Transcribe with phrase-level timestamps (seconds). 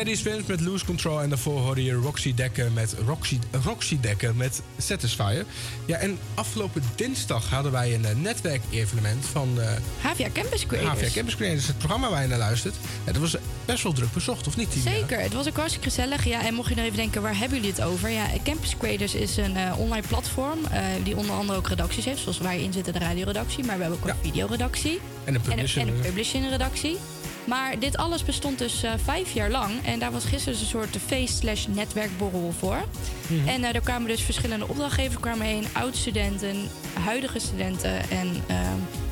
[0.00, 1.22] Teddy Swims met Lose Control.
[1.22, 5.44] En daarvoor hoorde je Roxy Dekker met Roxy, Roxy Dekker met Satisfyer.
[5.86, 9.54] Ja, en afgelopen dinsdag hadden wij een uh, netwerkevenement van...
[9.58, 9.64] Uh,
[10.00, 10.90] Havia Campus Creators.
[10.92, 12.74] Havia Campus Creators, het programma waar je naar luistert.
[13.06, 14.68] Ja, dat was best wel druk bezocht, of niet?
[14.84, 16.24] Zeker, het was ook hartstikke gezellig.
[16.24, 18.10] Ja, en mocht je nog even denken, waar hebben jullie het over?
[18.10, 20.58] Ja, Campus Creators is een uh, online platform
[21.02, 22.20] die onder andere ook redacties heeft.
[22.20, 23.64] Zoals wij in zitten, de radioredactie.
[23.64, 25.00] Maar we hebben ook een videoredactie.
[25.24, 26.96] En een publishing, en een, en een publishing redactie.
[27.50, 29.84] Maar dit alles bestond dus uh, vijf jaar lang.
[29.84, 32.82] En daar was gisteren dus een soort feest-slash netwerkborrel voor.
[33.26, 33.48] -hmm.
[33.48, 35.64] En uh, er kwamen dus verschillende opdrachtgevers kwamen heen.
[35.72, 36.68] Oud-studenten,
[37.04, 38.10] huidige studenten.
[38.10, 38.56] En uh,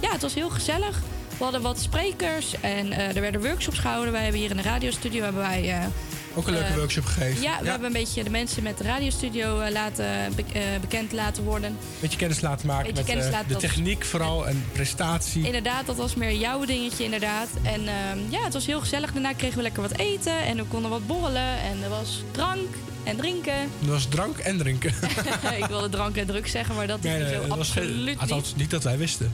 [0.00, 1.02] ja, het was heel gezellig.
[1.38, 4.12] We hadden wat sprekers en er werden workshops gehouden.
[4.12, 5.90] Wij hebben hier in de radiostudio hebben wij
[6.38, 7.42] ook een leuke uh, workshop gegeven.
[7.42, 10.06] Ja, we hebben een beetje de mensen met de radiostudio uh, laten,
[10.36, 11.70] be uh, bekend laten worden.
[11.70, 15.44] Een beetje kennis laten maken met laten de techniek vooral en prestatie.
[15.44, 17.48] Inderdaad, dat was meer jouw dingetje inderdaad.
[17.62, 17.82] En
[18.28, 19.12] ja, het was heel gezellig.
[19.12, 21.58] Daarna kregen we lekker wat eten en we konden wat borrelen.
[21.60, 22.66] En er was drank
[23.04, 23.54] en drinken.
[23.82, 24.94] Er was drank en drinken.
[25.58, 28.18] ik wilde drank en druk zeggen, maar dat is nee, nee, zo absoluut geen, niet.
[28.18, 29.32] Althans, niet dat wij wisten.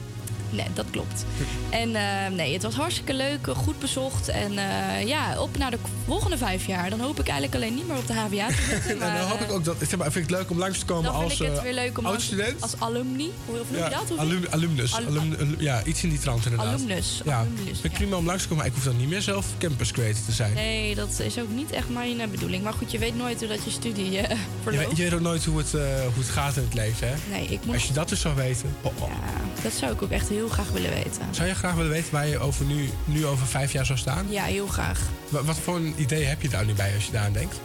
[0.54, 1.24] Nee, dat klopt.
[1.70, 4.28] En uh, nee, het was hartstikke leuk, goed bezocht.
[4.28, 6.90] En uh, ja, op naar de volgende vijf jaar.
[6.90, 8.98] Dan hoop ik eigenlijk alleen niet meer op de HVA te zitten.
[8.98, 9.76] maar, dan hoop ik ook dat.
[9.78, 12.62] Zeg maar, vind ik het leuk om langs te komen als oud-student.
[12.62, 13.30] Als, als, alumni.
[13.44, 14.18] Hoe noem je dat?
[14.18, 14.94] Alum, alumnus.
[14.94, 16.74] Al Alum, ja, iets in die trant inderdaad.
[16.74, 17.20] Alumnus.
[17.24, 18.64] Ja, alumnus, vind ik prima om langs te komen.
[18.64, 20.54] Maar ik hoef dan niet meer zelf campus creator te zijn.
[20.54, 22.62] Nee, dat is ook niet echt mijn bedoeling.
[22.62, 24.20] Maar goed, je weet nooit hoe dat je studie
[24.62, 24.90] verloopt.
[24.90, 27.14] Je, je, weet ook nooit hoe het, hoe het gaat in het leven, hè?
[27.30, 27.74] Nee, ik moet...
[27.74, 28.76] Als je dat dus zou weten.
[28.80, 29.08] Oh, oh.
[29.08, 31.22] Ja, dat zou ik ook echt heel graag willen weten.
[31.30, 34.26] Zou je graag willen weten waar je over nu, nu over vijf jaar zou staan?
[34.28, 35.00] Ja, heel graag.
[35.28, 37.60] Wat, wat voor een idee heb je daar nu bij als je daar aan denkt?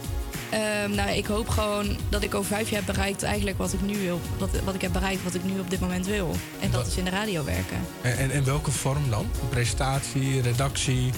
[0.84, 3.80] Um, nou, ik hoop gewoon dat ik over vijf jaar heb bereikt eigenlijk wat ik
[3.82, 4.20] nu wil.
[4.38, 6.34] Wat, wat ik heb bereikt wat ik nu op dit moment wil.
[6.60, 7.78] En dat is in de radio werken.
[8.00, 9.30] En, en in welke vorm dan?
[9.48, 11.12] Presentatie, redactie?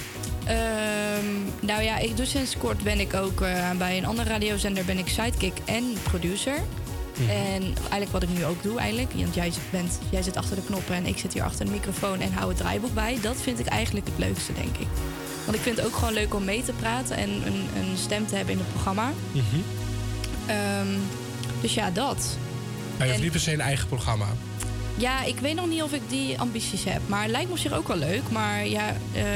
[0.49, 4.85] Um, nou ja, ik doe sinds kort ben ik ook uh, bij een andere radiozender
[4.85, 6.59] ben ik sidekick en producer.
[7.23, 7.37] Mm -hmm.
[7.37, 9.13] En eigenlijk wat ik nu ook doe, eigenlijk.
[9.13, 12.21] Want jij, bent, jij zit achter de knoppen en ik zit hier achter de microfoon
[12.21, 13.19] en hou het draaiboek bij.
[13.23, 14.89] Dat vind ik eigenlijk het leukste, denk ik.
[15.45, 18.27] Want ik vind het ook gewoon leuk om mee te praten en een, een stem
[18.27, 19.13] te hebben in het programma.
[19.33, 19.65] Mm -hmm.
[20.57, 21.01] um,
[21.61, 22.37] dus ja, dat.
[22.97, 24.27] Maar je hebt niet per se een eigen programma.
[24.97, 27.01] Ja, ik weet nog niet of ik die ambities heb.
[27.07, 28.23] Maar het lijkt me op zich ook wel leuk.
[28.31, 28.89] Maar ja,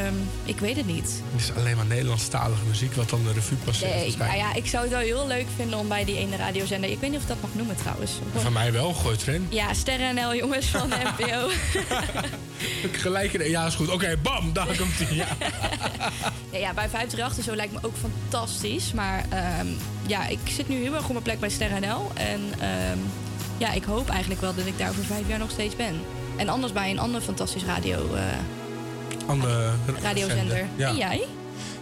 [0.07, 1.23] um, ik weet het niet.
[1.33, 3.95] Het is alleen maar Nederlandstalige muziek wat dan de revue passeert.
[3.95, 6.91] Nee, nou ja, ik zou het wel heel leuk vinden om bij die ene radiozender...
[6.91, 8.13] Ik weet niet of ik dat mag noemen trouwens.
[8.35, 9.47] Van mij wel, gooi het erin.
[9.49, 11.49] Ja, Sterren NL jongens van de NPO.
[13.03, 13.87] Gelijk in Ja, is goed.
[13.87, 15.17] Oké, okay, bam, daar komt hij.
[15.17, 15.27] Ja.
[16.53, 18.93] ja, ja, bij 538 zo lijkt me ook fantastisch.
[18.93, 19.25] Maar
[19.61, 22.11] um, ja, ik zit nu heel erg op mijn plek bij Sterren NL.
[22.15, 22.41] En...
[22.93, 23.01] Um,
[23.59, 26.01] ja, ik hoop eigenlijk wel dat ik daar over vijf jaar nog steeds ben.
[26.37, 28.21] En anders bij een ander fantastisch radio, uh,
[29.27, 29.71] Andere
[30.03, 30.67] radiozender.
[30.77, 30.89] Ja.
[30.89, 31.25] En jij?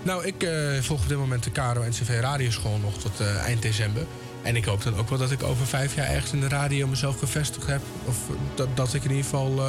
[0.03, 3.63] Nou, ik uh, volg op dit moment de KRO NCV Radioschool nog tot uh, eind
[3.63, 4.07] december.
[4.43, 6.87] En ik hoop dan ook wel dat ik over vijf jaar ergens in de radio
[6.87, 7.81] mezelf gevestigd heb.
[8.05, 8.17] Of
[8.55, 9.61] dat, dat ik in ieder geval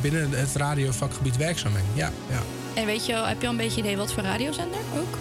[0.00, 1.82] binnen het radiovakgebied werkzaam ben.
[1.94, 2.42] Ja, ja.
[2.74, 5.16] En weet je, heb je al een beetje idee wat voor radiozender ook?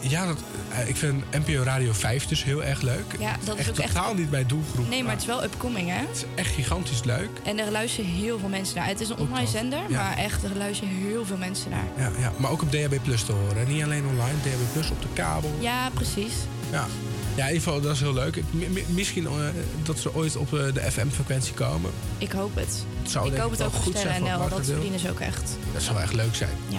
[0.00, 0.38] Ja, dat,
[0.86, 3.04] ik vind NPO Radio 5 dus heel erg leuk.
[3.18, 4.18] Ja, dat is echt ook totaal echt...
[4.18, 4.88] niet mijn doelgroep.
[4.88, 5.98] Nee, maar het is wel upcoming, hè?
[5.98, 7.30] Het is echt gigantisch leuk.
[7.42, 8.86] En er luisteren heel veel mensen naar.
[8.86, 10.02] Het is een online zender, ja.
[10.02, 11.86] maar echt, er luisteren heel veel mensen naar.
[11.96, 13.68] Ja, ja, maar ook op DHB Plus te horen.
[13.68, 15.54] Niet alleen online, DHB Plus op de kabel.
[15.60, 16.32] Ja, precies.
[16.70, 16.86] Ja.
[17.36, 18.42] Ja, in ieder geval, dat is heel leuk.
[18.88, 19.30] Misschien uh,
[19.82, 21.90] dat ze ooit op uh, de FM-frequentie komen.
[22.18, 22.84] Ik hoop het.
[23.02, 24.22] het zou ik hoop het ook goed zijn.
[24.22, 25.56] NL, dat verdienen ze ook echt.
[25.72, 26.50] Dat zou echt leuk zijn.
[26.68, 26.78] Ja.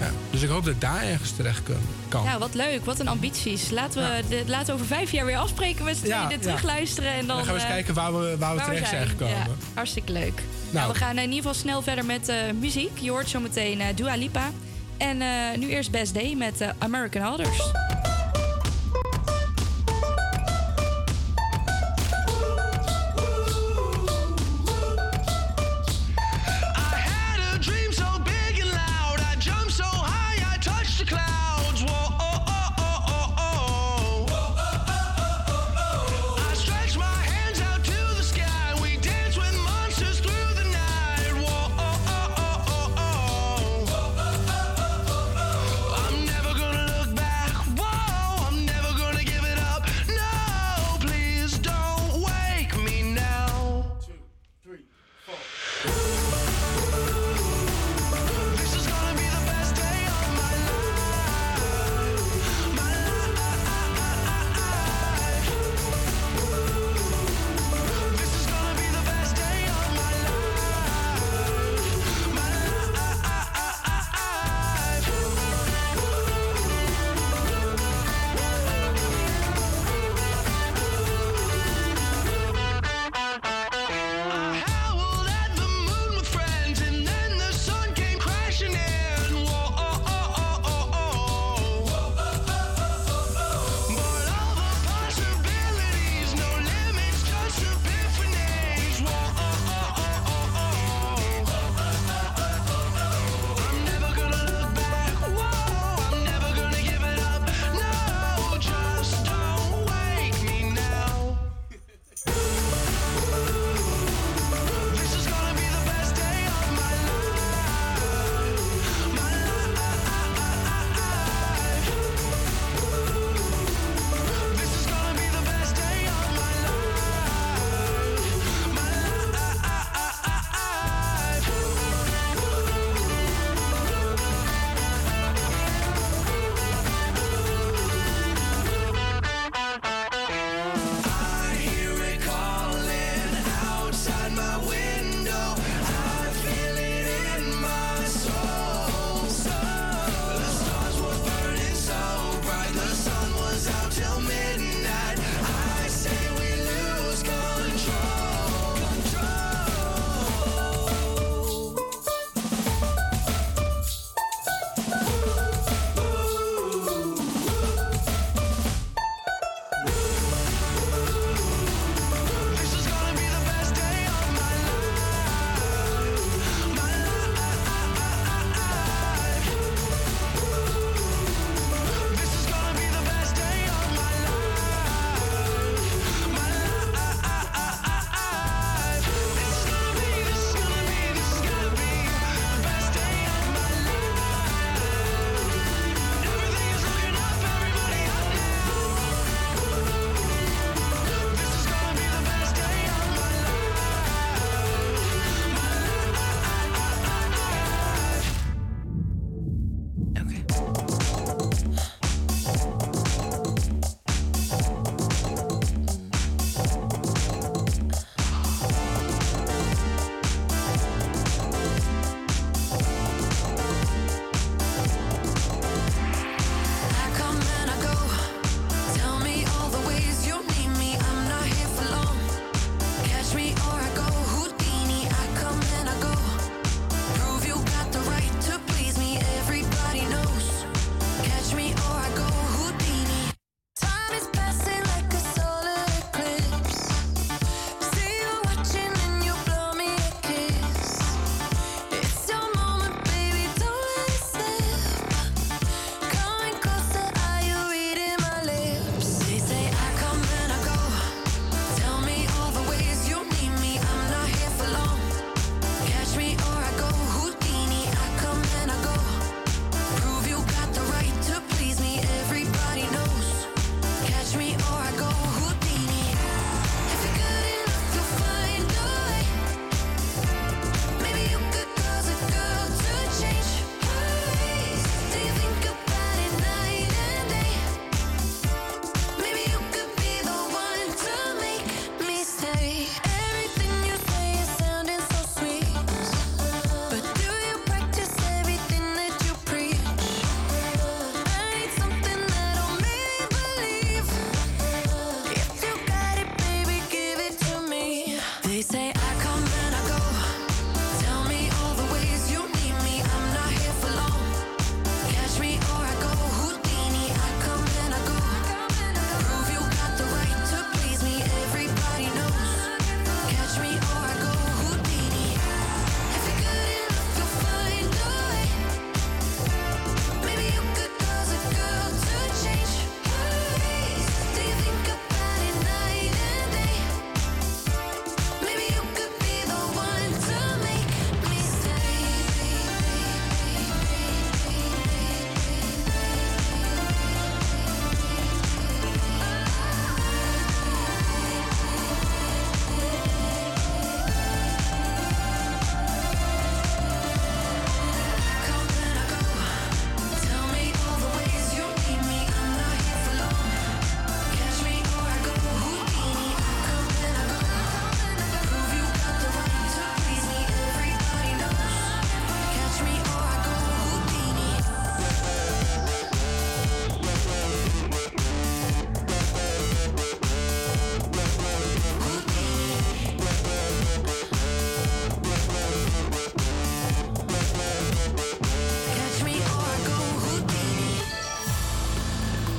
[0.00, 1.62] Ja, dus ik hoop dat ik daar ergens terecht
[2.08, 2.22] kan.
[2.24, 2.84] Ja, wat leuk.
[2.84, 3.70] Wat een ambities.
[3.70, 4.22] Laten we, ja.
[4.28, 7.12] de, laten we over vijf jaar weer afspreken met z'n ja, dit terugluisteren.
[7.12, 8.88] En dan, dan gaan we eens uh, kijken waar we, waar we waar terecht we
[8.88, 9.06] zijn.
[9.06, 9.58] zijn gekomen.
[9.74, 10.34] hartstikke leuk.
[10.34, 10.44] Nou.
[10.70, 10.92] nou.
[10.92, 12.98] we gaan in ieder geval snel verder met uh, muziek.
[12.98, 14.50] Je hoort zo meteen uh, Dua Lipa.
[14.96, 15.18] En
[15.60, 17.72] nu eerst Best Day met American Elders.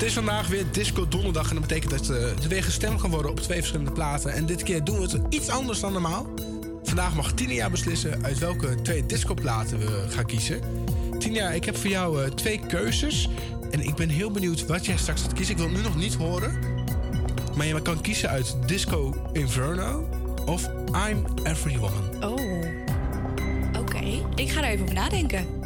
[0.10, 1.50] is vandaag weer Disco Donderdag.
[1.50, 4.34] En dat betekent dat eh, er weer gestemd kan worden op twee verschillende platen.
[4.34, 6.28] En dit keer doen we het iets anders dan normaal.
[6.84, 10.62] Vandaag mag Tinia beslissen uit welke twee discoplaten we gaan kiezen.
[11.18, 13.30] Tinia, ik heb voor jou eh, twee keuzes.
[13.72, 15.56] En ik ben heel benieuwd wat jij straks gaat kiezen.
[15.56, 16.60] Ik wil nu nog niet horen.
[17.56, 20.10] Maar je kan kiezen uit Disco Inferno
[20.46, 20.70] of
[21.10, 22.24] I'm Every Woman.
[22.24, 22.66] Oh,
[23.80, 24.04] oké.
[24.36, 25.59] Ik ga er even over nadenken.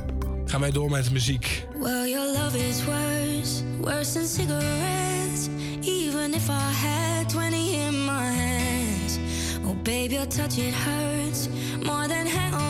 [0.54, 1.66] Door met muziek.
[1.76, 5.50] Well, your love is worse, worse than cigarettes.
[5.82, 9.20] Even if I had 20 in my hands.
[9.66, 11.50] Oh, baby, your touch it hurts
[11.84, 12.63] more than hell.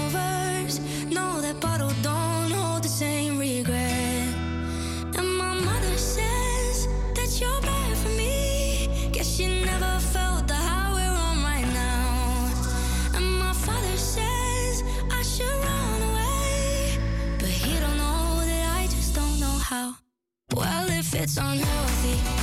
[21.23, 22.42] it's unhealthy.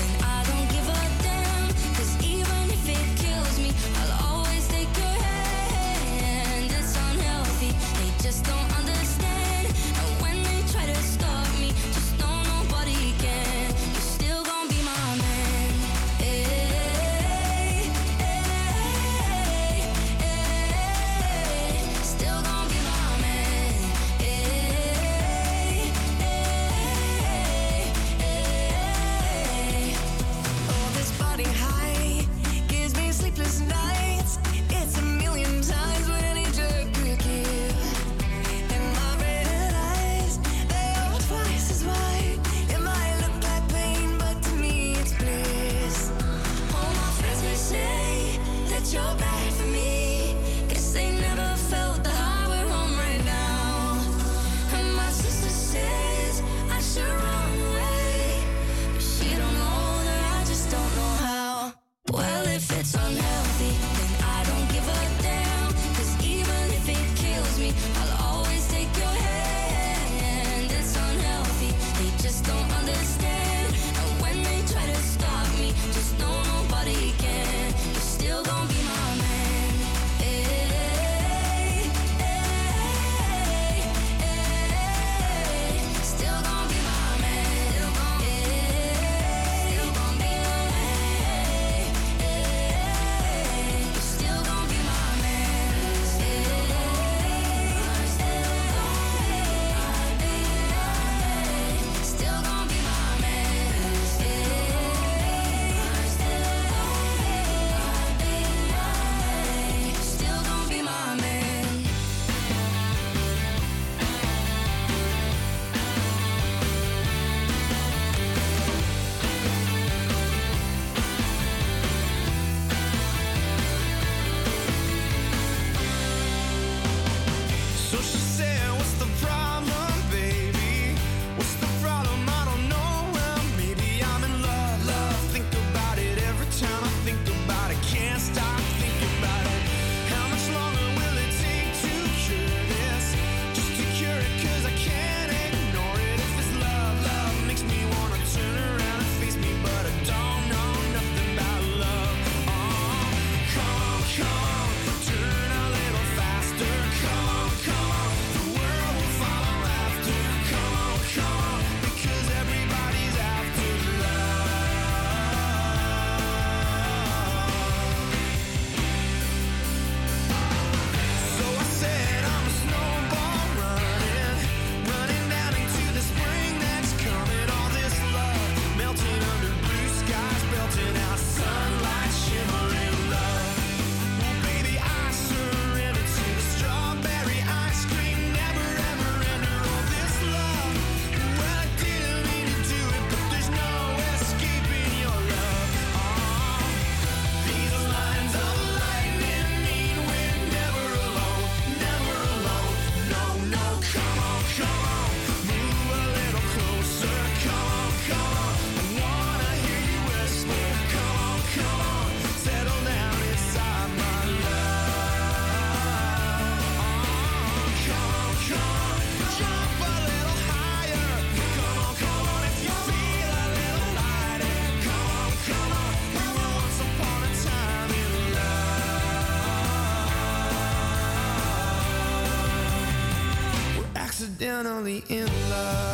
[234.63, 235.90] finally in love.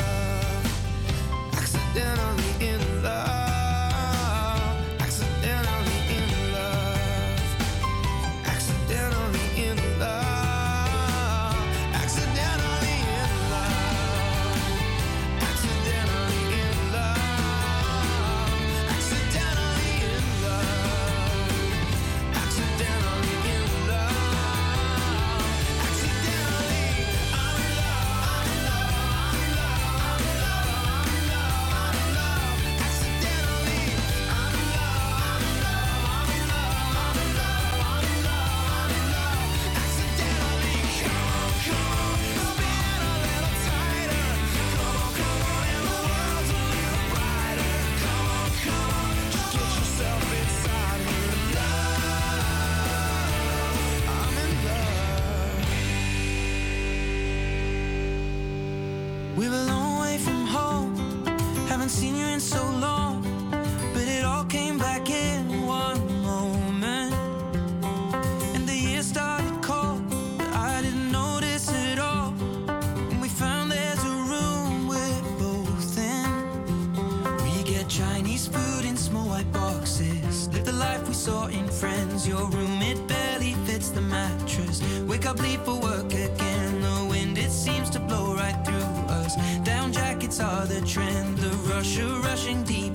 [85.07, 86.81] Wake up, leave for work again.
[86.81, 89.37] The wind, it seems to blow right through us.
[89.65, 91.39] Down jackets are the trend.
[91.39, 92.86] The rush rushing deep.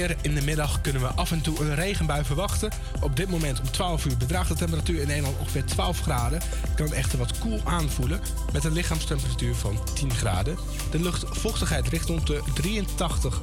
[0.00, 2.70] In de middag kunnen we af en toe een regenbui verwachten.
[3.00, 6.40] Op dit moment om 12 uur bedraagt de temperatuur in Nederland ongeveer 12 graden.
[6.60, 8.20] Het kan echter wat koel aanvoelen
[8.52, 10.56] met een lichaamstemperatuur van 10 graden.
[10.90, 13.40] De luchtvochtigheid richt rond de 83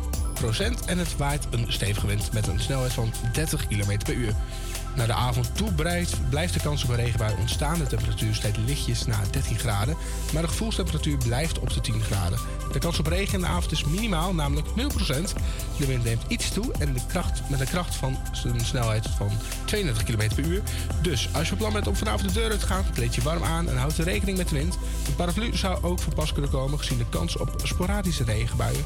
[0.86, 4.34] en het waait een stevige wind met een snelheid van 30 km per uur.
[4.98, 5.72] Naar de avond toe
[6.30, 7.80] blijft de kans op een regenbui ontstaan.
[7.80, 9.98] De temperatuur stijgt lichtjes naar 13 graden,
[10.34, 12.40] maar de gevoelstemperatuur blijft op de 10 graden.
[12.72, 14.74] De kans op regen in de avond is minimaal, namelijk 0%.
[15.78, 19.30] De wind neemt iets toe en de kracht, met een kracht van een snelheid van
[19.66, 20.62] 32 km per uur.
[21.02, 23.44] Dus als je plan bent om vanavond de deur uit te gaan, kleed je warm
[23.44, 24.78] aan en houd rekening met de wind.
[25.06, 28.86] De paraplu zou ook voor pas kunnen komen gezien de kans op sporadische regenbuien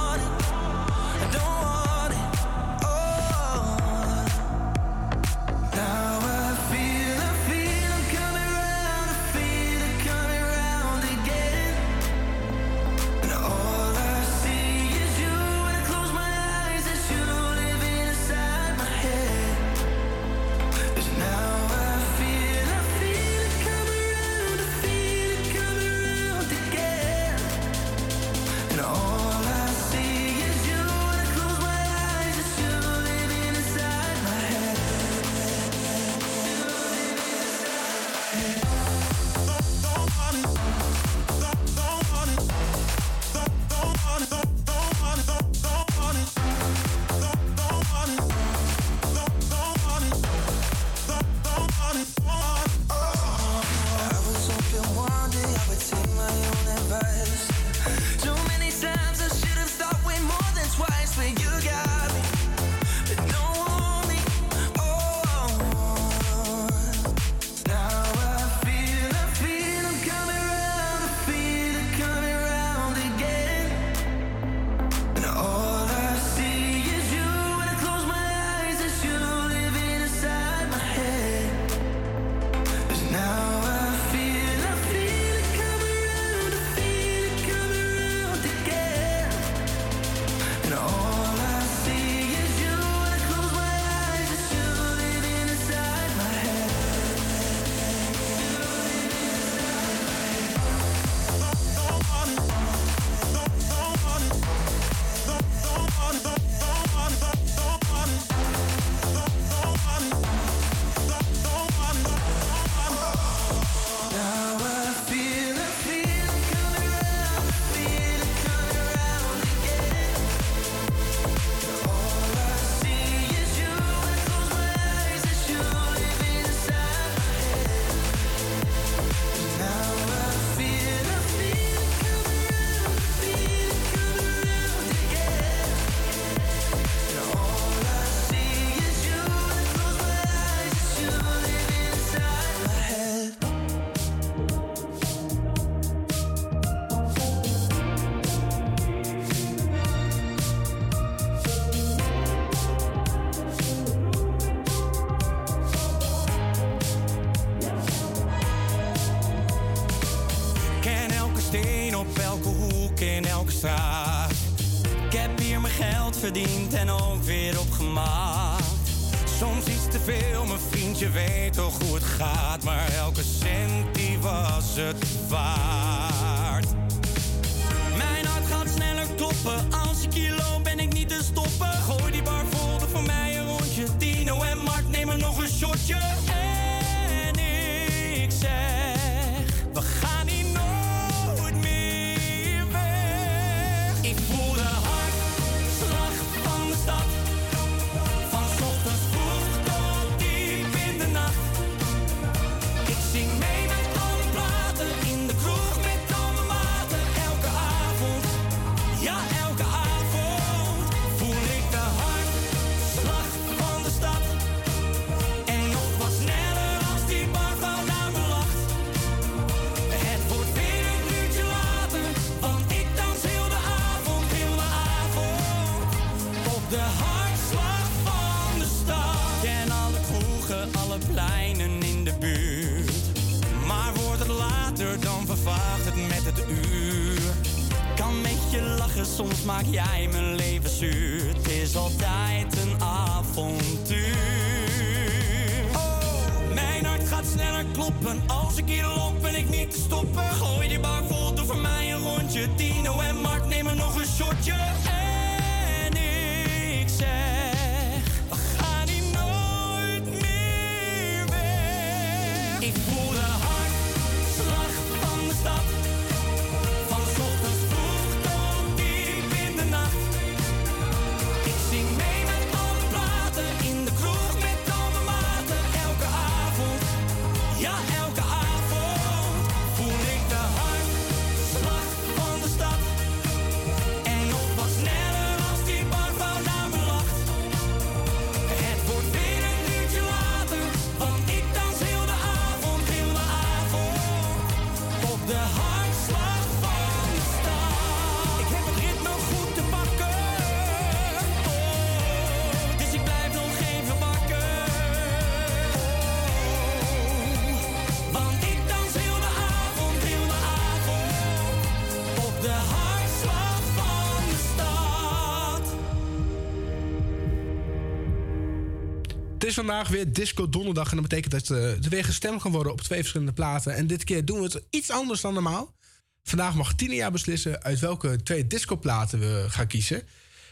[319.51, 320.89] is vandaag weer Disco Donderdag.
[320.89, 323.75] En dat betekent dat eh, uh, er weer gestemd kan worden op twee verschillende platen.
[323.75, 325.75] En dit keer doen we het iets anders dan normaal.
[326.23, 330.03] Vandaag mag Tinia beslissen uit welke twee discoplaten we gaan kiezen.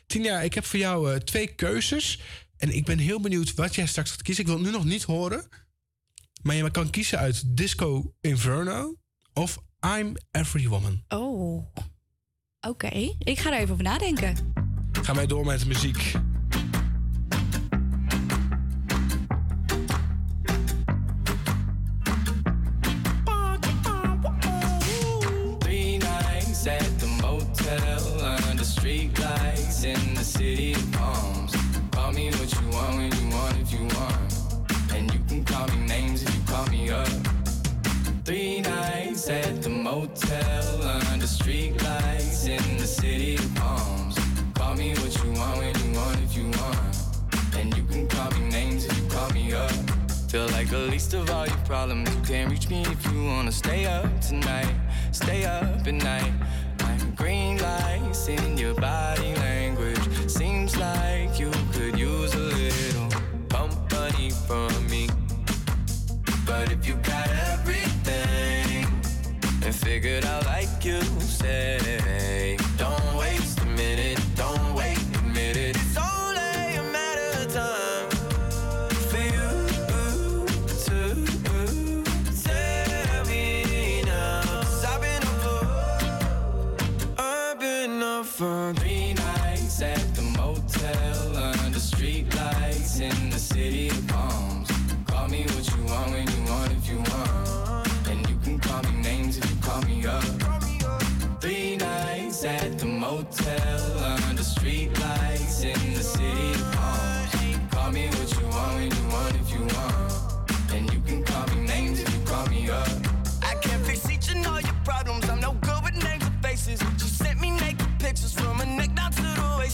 [0.08, 2.22] Tinia, ik heb voor jou eh, twee keuzes.
[2.58, 4.44] En ik ben heel benieuwd wat jij straks gaat kiezen.
[4.44, 5.48] Ik wil het nu nog niet horen.
[6.42, 8.96] Maar je kan kiezen uit Disco Inferno
[9.34, 9.58] of
[9.98, 11.04] I'm Every Woman.
[11.08, 11.66] Oh,
[12.62, 13.16] oké.
[13.20, 14.54] Ik ga er even over nadenken.
[15.02, 16.14] Ga wij door met muziek.
[40.30, 44.16] hotel under street lights in the city of palms.
[44.54, 46.96] Call me what you want when you want if you want.
[47.58, 49.72] And you can call me names if you call me up.
[50.30, 52.14] Feel like the least of all your problems.
[52.16, 54.76] You can't reach me if you wanna stay up tonight.
[55.12, 56.34] Stay up at night.
[56.82, 60.30] Like green lights in your body language.
[60.30, 63.10] Seems like you could use a little
[63.50, 65.10] company from me.
[66.46, 67.59] But if you got a
[69.70, 75.76] and figured out like you say, don't waste a minute, don't wait a minute.
[75.76, 78.10] It's only a matter of time
[79.12, 79.68] for you
[80.86, 81.00] to
[82.44, 84.42] tell me now.
[84.44, 85.66] i I've been up for,
[87.22, 88.79] I've been up for.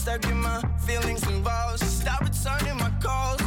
[0.06, 1.44] stuck in my feelings and.
[1.80, 3.45] Stop returning my calls.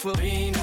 [0.00, 0.59] Jij voor?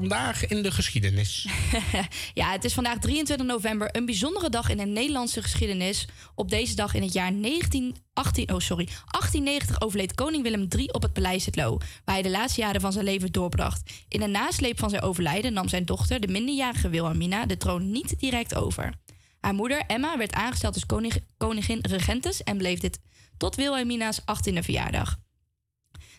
[0.00, 1.48] Vandaag in de geschiedenis.
[2.34, 6.08] Ja, het is vandaag 23 november, een bijzondere dag in de Nederlandse geschiedenis.
[6.34, 11.02] Op deze dag in het jaar 1918, oh sorry, 1890 overleed koning Willem III op
[11.02, 13.90] het paleis Het Loo, waar hij de laatste jaren van zijn leven doorbracht.
[14.08, 18.18] In de nasleep van zijn overlijden nam zijn dochter, de minderjarige Wilhelmina, de troon niet
[18.18, 18.94] direct over.
[19.40, 23.00] Haar moeder Emma werd aangesteld als koning, koningin regentes en bleef dit
[23.36, 25.18] tot Wilhelmina's 18e verjaardag.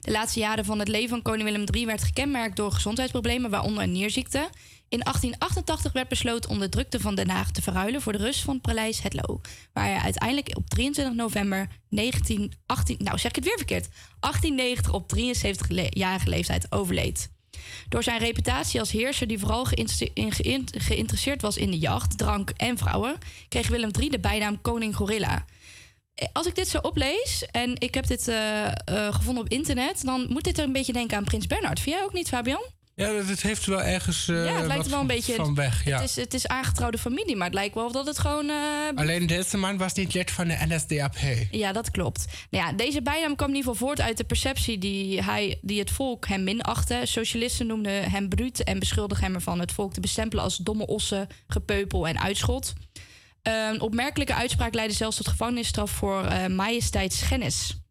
[0.01, 3.83] De laatste jaren van het leven van koning Willem III werd gekenmerkt door gezondheidsproblemen, waaronder
[3.83, 4.49] een nierziekte.
[4.89, 8.41] In 1888 werd besloten om de drukte van Den Haag te verruilen voor de rust
[8.41, 9.41] van Paleis Het Loo,
[9.73, 13.89] waar hij uiteindelijk op 23 november 1918, nou zeg ik het weer verkeerd,
[14.19, 17.31] 1890 op 73-jarige leeftijd overleed.
[17.89, 19.65] Door zijn reputatie als heerser, die vooral
[20.77, 23.17] geïnteresseerd was in de jacht, drank en vrouwen,
[23.49, 25.45] kreeg Willem III de bijnaam Koning Gorilla.
[26.33, 28.73] Als ik dit zo oplees, en ik heb dit eh, eh,
[29.13, 31.79] gevonden op internet, dan moet dit er een beetje denken aan Prins Bernhard.
[31.79, 32.63] Vind jij ook niet, Fabian?
[32.95, 34.27] Ja, het heeft wel ergens.
[34.27, 35.35] eh, ja, het lijkt wel een beetje.
[35.35, 35.85] van weg.
[35.85, 35.99] Ja.
[35.99, 38.49] Het, is, het is aangetrouwde familie, maar het lijkt wel dat het gewoon.
[38.49, 38.55] eh,
[38.95, 41.15] Alleen deze man was niet lid van de NSDAP.
[41.51, 42.25] Ja, dat klopt.
[42.49, 45.79] Nou ja, deze bijnaam kwam in ieder geval voort uit de perceptie die, hij, die
[45.79, 46.99] het volk hem minachtte.
[47.03, 51.27] Socialisten noemden hem bruut en beschuldigden hem ervan het volk te bestempelen als domme ossen,
[51.47, 52.73] gepeupel en uitschot.
[53.41, 57.81] Een opmerkelijke uitspraak leidde zelfs tot gevangenisstraf voor majesteitsschennis.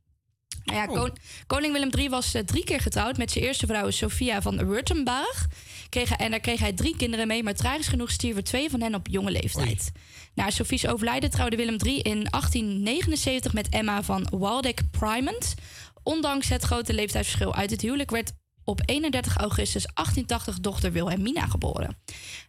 [0.65, 3.91] Nou ja, kon- koning Willem III was eh, drie keer getrouwd met zijn eerste vrouw
[3.91, 5.47] Sophia van Württemberg.
[5.89, 8.95] Kreeg en daar kreeg hij drie kinderen mee, maar tragisch genoeg stierven twee van hen
[8.95, 9.93] op jonge leeftijd.
[10.35, 15.55] Na Sophie's overlijden trouwde Willem III in 1879 met Emma van Waldeck-Pyrmont.
[16.03, 18.33] Ondanks het grote leeftijdsverschil uit het huwelijk werd
[18.71, 21.97] op 31 augustus 1880 dochter Wilhelmina geboren.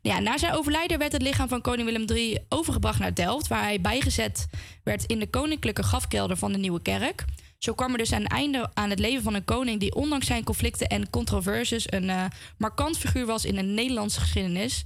[0.01, 3.63] Ja, na zijn overlijden werd het lichaam van koning Willem III overgebracht naar Delft, waar
[3.63, 4.47] hij bijgezet
[4.83, 7.25] werd in de koninklijke grafkelder van de Nieuwe Kerk.
[7.57, 10.43] Zo kwam er dus een einde aan het leven van een koning die ondanks zijn
[10.43, 12.25] conflicten en controversies een eh,
[12.57, 14.85] markant figuur was in de Nederlandse geschiedenis.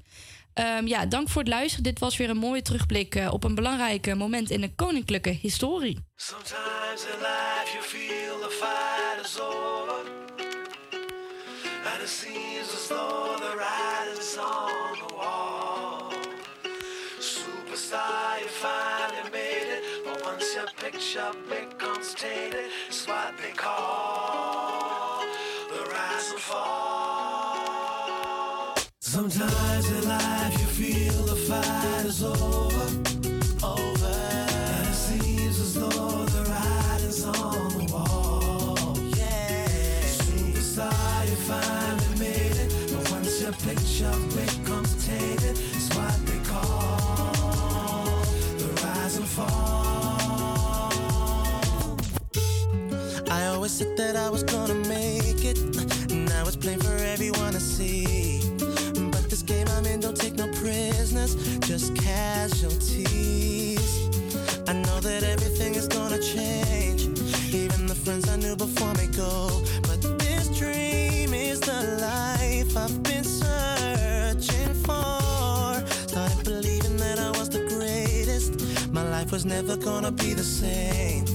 [0.54, 1.84] Ehm, ja, dank voor het luisteren.
[1.84, 5.98] Dit was weer een mooie terugblik eh, op een belangrijk moment in de koninklijke historie.
[6.16, 8.16] Sometimes in life you feel.
[11.88, 16.12] And it seems as though the writing's on the wall.
[17.20, 19.84] Superstar, you finally made it.
[20.04, 25.22] But once your picture becomes tainted, it's what they call
[25.70, 27.56] the rise and fall.
[29.00, 32.36] Sometimes in life you feel the fight is over.
[32.36, 33.35] Over.
[43.66, 48.06] Picture becomes tainted, it's what they call
[48.60, 50.94] the rise and fall.
[53.32, 55.58] I always said that I was gonna make it.
[56.12, 58.40] Now it's plain for everyone to see.
[59.12, 63.82] But this game I'm in don't take no prisoners, just casualties.
[64.68, 67.02] I know that everything is gonna change.
[67.52, 68.94] Even the friends I knew before
[79.36, 81.26] was never gonna be the same.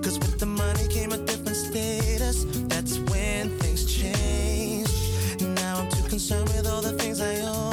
[0.00, 2.44] Cause with the money came a different status.
[2.68, 5.42] That's when things changed.
[5.42, 7.67] Now I'm too concerned with all the things I own.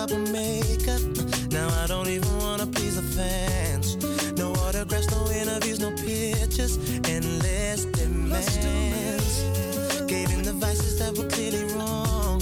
[0.00, 0.98] A troublemaker.
[1.50, 3.96] Now I don't even wanna please the fans.
[4.38, 6.78] No autographs, no interviews, no pictures,
[7.08, 9.42] endless demands.
[10.06, 12.38] Gave in the vices that were clearly wrong.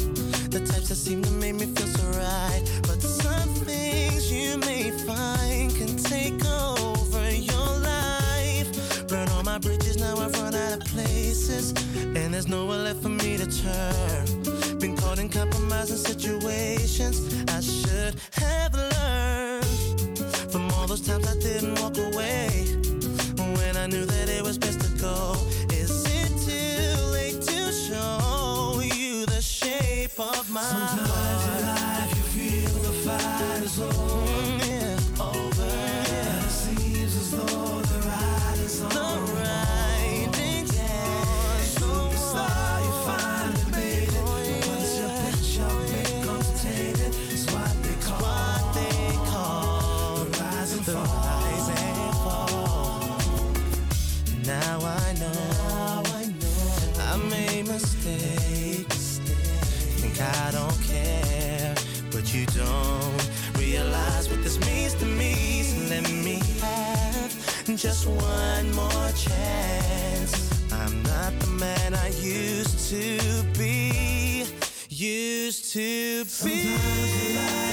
[0.51, 2.63] The types that seem to make me feel so right.
[2.83, 9.09] But some things you may find can take over your life.
[9.09, 11.73] Burn all my bridges, now I've run out of places.
[11.97, 14.28] And there's nowhere left for me to turn.
[15.39, 17.17] Compromising situations.
[17.47, 20.19] I should have learned
[20.51, 22.67] from all those times I didn't walk away.
[23.37, 25.37] When I knew that it was best to go.
[25.71, 31.28] Is it too late to show you the shape of my in
[67.77, 70.73] just one more chance.
[70.73, 74.47] I'm not the man I used to be.
[74.89, 77.68] Used to be.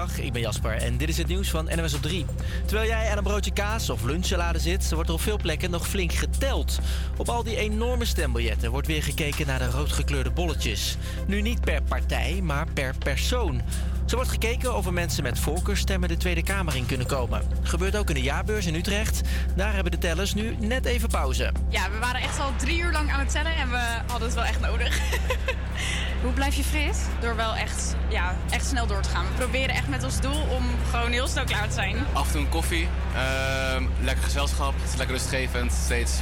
[0.00, 2.26] Ik ben Jasper en dit is het nieuws van NWS op 3.
[2.66, 5.88] Terwijl jij aan een broodje kaas of lunchsalade zit, wordt er op veel plekken nog
[5.88, 6.78] flink geteld.
[7.16, 10.96] Op al die enorme stembiljetten wordt weer gekeken naar de roodgekleurde bolletjes.
[11.26, 13.60] Nu niet per partij, maar per persoon.
[14.06, 17.42] Zo wordt gekeken of er mensen met voorkeurstemmen de Tweede Kamer in kunnen komen.
[17.62, 19.20] Gebeurt ook in de jaarbeurs in Utrecht.
[19.56, 21.52] Daar hebben de tellers nu net even pauze.
[21.68, 24.34] Ja, we waren echt al drie uur lang aan het tellen en we hadden het
[24.34, 25.00] wel echt nodig.
[26.22, 26.98] Hoe blijf je fris?
[27.20, 29.24] Door wel echt, ja, echt snel door te gaan.
[29.24, 31.96] We proberen echt met ons doel om gewoon heel snel klaar te zijn.
[32.12, 36.18] Af en toe een koffie, ehm, lekker gezelschap, het is lekker rustgevend, steeds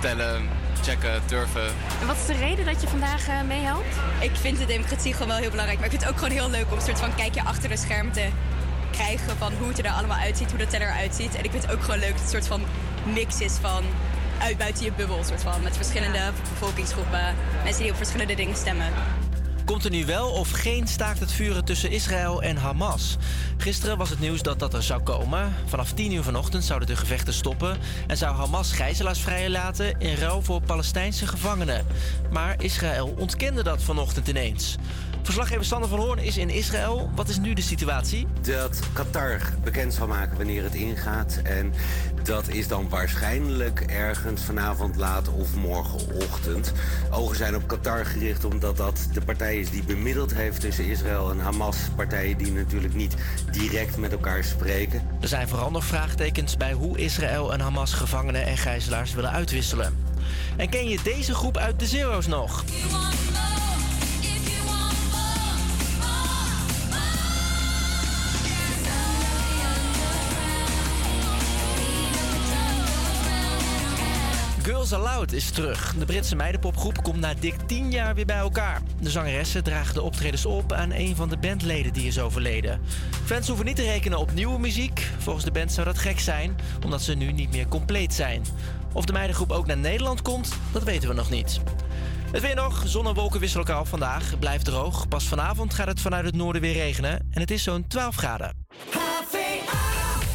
[0.00, 0.48] tellen,
[0.82, 1.66] checken, turven.
[2.00, 3.96] En wat is de reden dat je vandaag uh, meehelpt?
[4.20, 5.78] Ik vind de democratie gewoon wel heel belangrijk.
[5.78, 7.76] Maar ik vind het ook gewoon heel leuk om een soort van kijkje achter de
[7.76, 8.28] scherm te
[8.90, 11.34] krijgen van hoe het er allemaal uitziet, hoe de teller eruit ziet.
[11.34, 12.62] En ik vind het ook gewoon leuk dat het een soort van
[13.12, 13.84] mix is van
[14.38, 18.92] uit buiten je bubbel, soort van, met verschillende bevolkingsgroepen, mensen die op verschillende dingen stemmen.
[19.64, 23.16] Komt er nu wel of geen staakt het vuren tussen Israël en Hamas?
[23.56, 25.54] Gisteren was het nieuws dat dat er zou komen.
[25.66, 30.42] Vanaf 10 uur vanochtend zouden de gevechten stoppen en zou Hamas gijzelaars vrijlaten in ruil
[30.42, 31.86] voor Palestijnse gevangenen.
[32.30, 34.76] Maar Israël ontkende dat vanochtend ineens.
[35.24, 37.10] Verslaggever Sander van Hoorn is in Israël.
[37.14, 38.26] Wat is nu de situatie?
[38.40, 41.40] Dat Qatar bekend zal maken wanneer het ingaat.
[41.42, 41.72] En
[42.22, 46.72] dat is dan waarschijnlijk ergens vanavond laat of morgenochtend.
[47.10, 51.30] Ogen zijn op Qatar gericht omdat dat de partij is die bemiddeld heeft tussen Israël
[51.30, 51.76] en Hamas.
[51.96, 53.14] Partijen die natuurlijk niet
[53.50, 55.02] direct met elkaar spreken.
[55.20, 59.98] Er zijn vooral nog vraagtekens bij hoe Israël en Hamas gevangenen en gijzelaars willen uitwisselen.
[60.56, 62.64] En ken je deze groep uit de Zero's nog?
[74.64, 75.94] Girls Aloud is terug.
[75.98, 78.82] De Britse meidenpopgroep komt na dik 10 jaar weer bij elkaar.
[79.00, 82.80] De zangeressen dragen de optredens op aan een van de bandleden die is overleden.
[83.24, 85.10] Fans hoeven niet te rekenen op nieuwe muziek.
[85.18, 88.44] Volgens de band zou dat gek zijn, omdat ze nu niet meer compleet zijn.
[88.92, 91.60] Of de meidengroep ook naar Nederland komt, dat weten we nog niet.
[92.32, 92.82] Het weer nog.
[92.86, 94.38] Zon en wolken wisselen elkaar vandaag.
[94.38, 95.08] Blijft droog.
[95.08, 97.28] Pas vanavond gaat het vanuit het noorden weer regenen.
[97.30, 98.66] En het is zo'n 12 graden.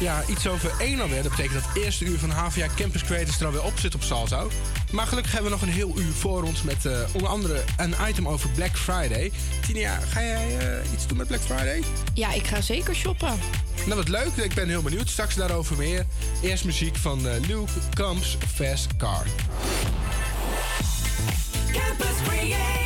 [0.00, 1.22] Ja, iets over 1 alweer.
[1.22, 4.02] Dat betekent dat het eerste uur van HVA Campus Creators er alweer op zit op
[4.02, 4.50] Salzo.
[4.92, 7.94] Maar gelukkig hebben we nog een heel uur voor ons met eh, onder andere een
[8.08, 9.32] item over Black Friday.
[9.66, 11.82] Tinia, ga jij eh, iets doen met Black Friday?
[12.14, 13.38] Ja, ik ga zeker shoppen.
[13.84, 14.36] Nou, wat leuk.
[14.36, 15.08] Ik ben heel benieuwd.
[15.08, 16.06] Straks daarover meer.
[16.42, 19.26] Eerst muziek van eh, Luke Combs Fast Car.
[21.72, 22.79] Campus Creators,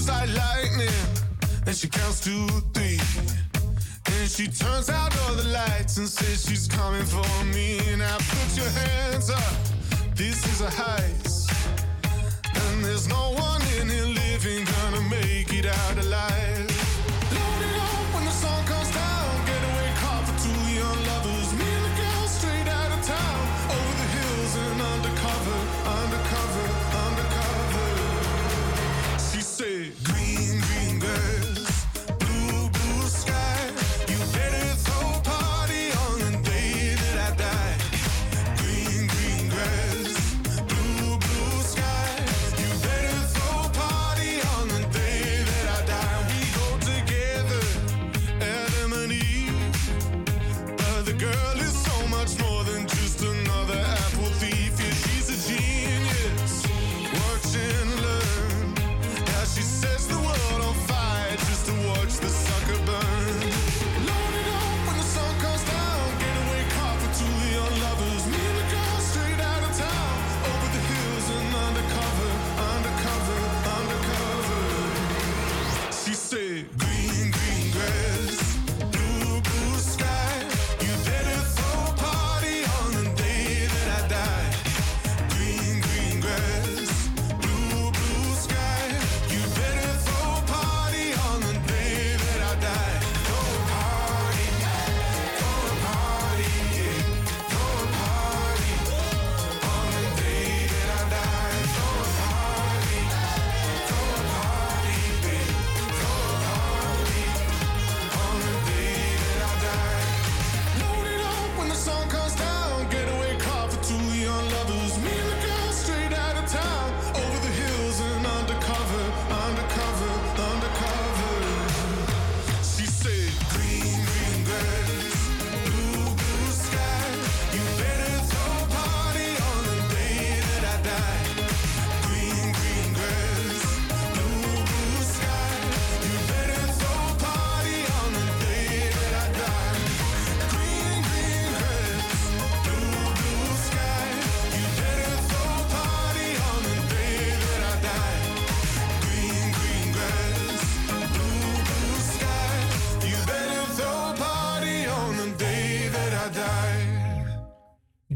[0.00, 0.88] moves like lightning,
[1.66, 2.98] and she counts to three.
[4.06, 7.78] And she turns out all the lights and says she's coming for me.
[7.88, 9.54] And I put your hands up,
[10.14, 11.19] this is a heist.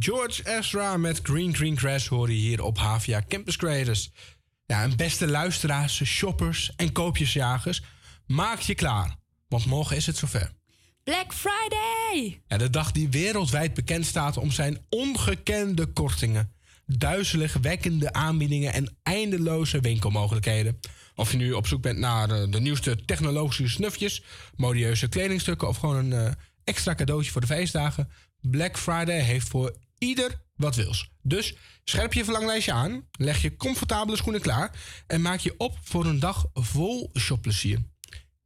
[0.05, 4.11] George Ezra met Green Green Grass horen hier op Havia Campus Creators.
[4.67, 7.83] Ja, en beste luisteraars, shoppers en koopjesjagers,
[8.27, 9.17] maak je klaar,
[9.49, 10.53] want morgen is het zover.
[11.05, 12.43] Black Friday!
[12.47, 16.53] Ja, de dag die wereldwijd bekend staat om zijn ongekende kortingen,
[16.87, 20.81] duizeligwekkende aanbiedingen en eindeloze winkelmogelijkheden.
[21.15, 24.23] Of je nu op zoek bent naar eh, de, nieuwste technologische snufjes,
[24.57, 26.33] modieuze kledingstukken of gewoon een eh,
[26.65, 28.11] extra cadeautje voor de feestdagen.
[28.41, 31.11] Black Friday heeft voor ieder wat wils.
[31.23, 34.71] Dus scherp je verlanglijstje aan, leg je comfortabele schoenen klaar
[35.07, 37.79] en maak je op voor een dag vol shopplezier.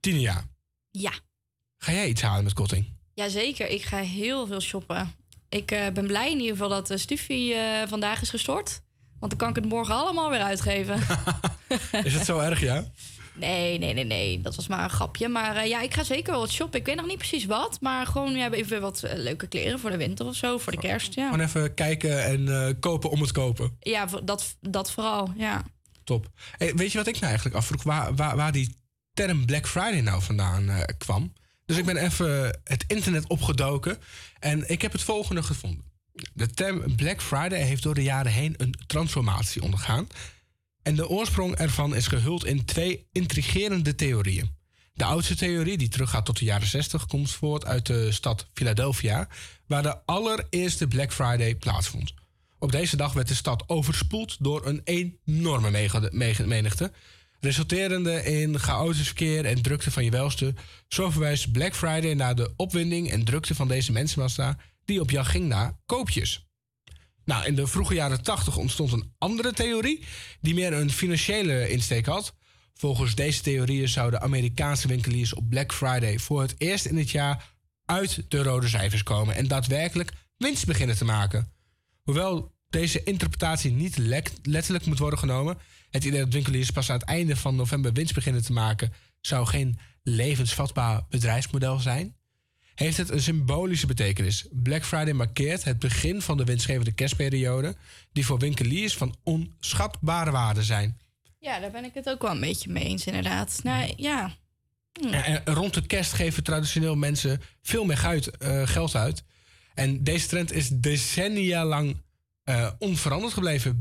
[0.00, 0.44] Tinia,
[0.90, 1.12] Ja,
[1.76, 2.96] ga jij iets halen met korting?
[3.14, 3.68] jazeker.
[3.68, 5.12] Ik ga heel veel shoppen.
[5.48, 8.80] Ik eh, ben blij in ieder geval dat de stufie eh, vandaag is gestort.
[9.18, 11.00] Want dan kan ik het morgen allemaal weer uitgeven.
[12.04, 12.84] Is het zo erg, ja?
[13.38, 14.40] Nee, nee, nee, nee.
[14.40, 15.28] Dat was maar een grapje.
[15.28, 16.80] Maar eh, ja, ik ga zeker wel wat shoppen.
[16.80, 17.80] Ik weet nog niet precies wat.
[17.80, 20.58] Maar gewoon ja, even wat eh, leuke kleren voor de winter of zo.
[20.58, 21.30] Voor de kerst, ja.
[21.30, 23.76] Gewoon even kijken en eh, kopen om het kopen.
[23.80, 25.64] Ja, dat, dat vooral, ja.
[26.04, 26.26] Top.
[26.56, 27.82] Hey, weet je wat ik nou eigenlijk afvroeg?
[27.82, 28.76] Waar, waar, waar die
[29.12, 31.32] term Black Friday nou vandaan kwam?
[31.66, 33.98] Dus ik ben even het internet opgedoken
[34.38, 35.84] en ik heb het volgende gevonden.
[36.32, 40.08] De term Black Friday heeft door de jaren heen een transformatie ondergaan.
[40.88, 44.56] En de oorsprong ervan is gehuld in twee intrigerende theorieën.
[44.94, 49.28] De oudste theorie, die teruggaat tot de jaren 60, komt voort uit de stad Philadelphia,
[49.66, 52.14] waar de allereerste Black Friday plaatsvond.
[52.58, 55.70] Op deze dag werd de stad overspoeld door een enorme
[56.46, 56.92] menigte,
[57.40, 60.54] resulterende in chaotisch verkeer en drukte van je welste.
[60.88, 65.30] Zo verwijst Black Friday naar de opwinding en drukte van deze mensenmassa die op jacht
[65.30, 66.47] ging naar koopjes.
[67.28, 70.04] Nou, in de vroege jaren 80 ontstond een andere theorie
[70.40, 72.34] die meer een financiële insteek had.
[72.74, 77.54] Volgens deze theorieën zouden Amerikaanse winkeliers op Black Friday voor het eerst in het jaar
[77.84, 81.52] uit de rode cijfers komen en daadwerkelijk winst beginnen te maken.
[82.02, 83.96] Hoewel deze interpretatie niet
[84.42, 85.58] letterlijk moet worden genomen,
[85.90, 89.46] het idee dat winkeliers pas aan het einde van november winst beginnen te maken, zou
[89.46, 92.17] geen levensvatbaar bedrijfsmodel zijn
[92.78, 94.46] heeft het een symbolische betekenis.
[94.50, 97.76] Black Friday markeert het begin van de winstgevende kerstperiode,
[98.12, 100.98] die voor winkeliers van onschatbare waarde zijn.
[101.38, 103.60] Ja, daar ben ik het ook wel een beetje mee eens, inderdaad.
[103.62, 104.36] Nou, ja.
[105.00, 105.06] Hm.
[105.06, 109.24] En, rond de kerst geven traditioneel mensen veel meer uit, eh, geld uit.
[109.74, 111.96] En deze trend is decennia lang
[112.42, 113.76] eh, onveranderd gebleven.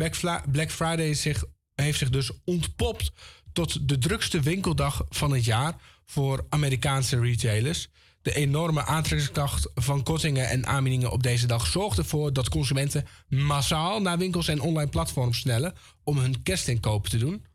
[0.51, 1.43] Black Friday zich,
[1.75, 3.11] heeft zich dus ontpopt
[3.53, 5.75] tot de drukste winkeldag van het jaar
[6.05, 7.89] voor Amerikaanse retailers.
[8.27, 14.01] De enorme aantrekkingskracht van kortingen en aanbiedingen op deze dag zorgt ervoor dat consumenten massaal
[14.01, 15.73] naar winkels en online platforms snellen
[16.03, 17.45] om hun kerstinkopen te doen.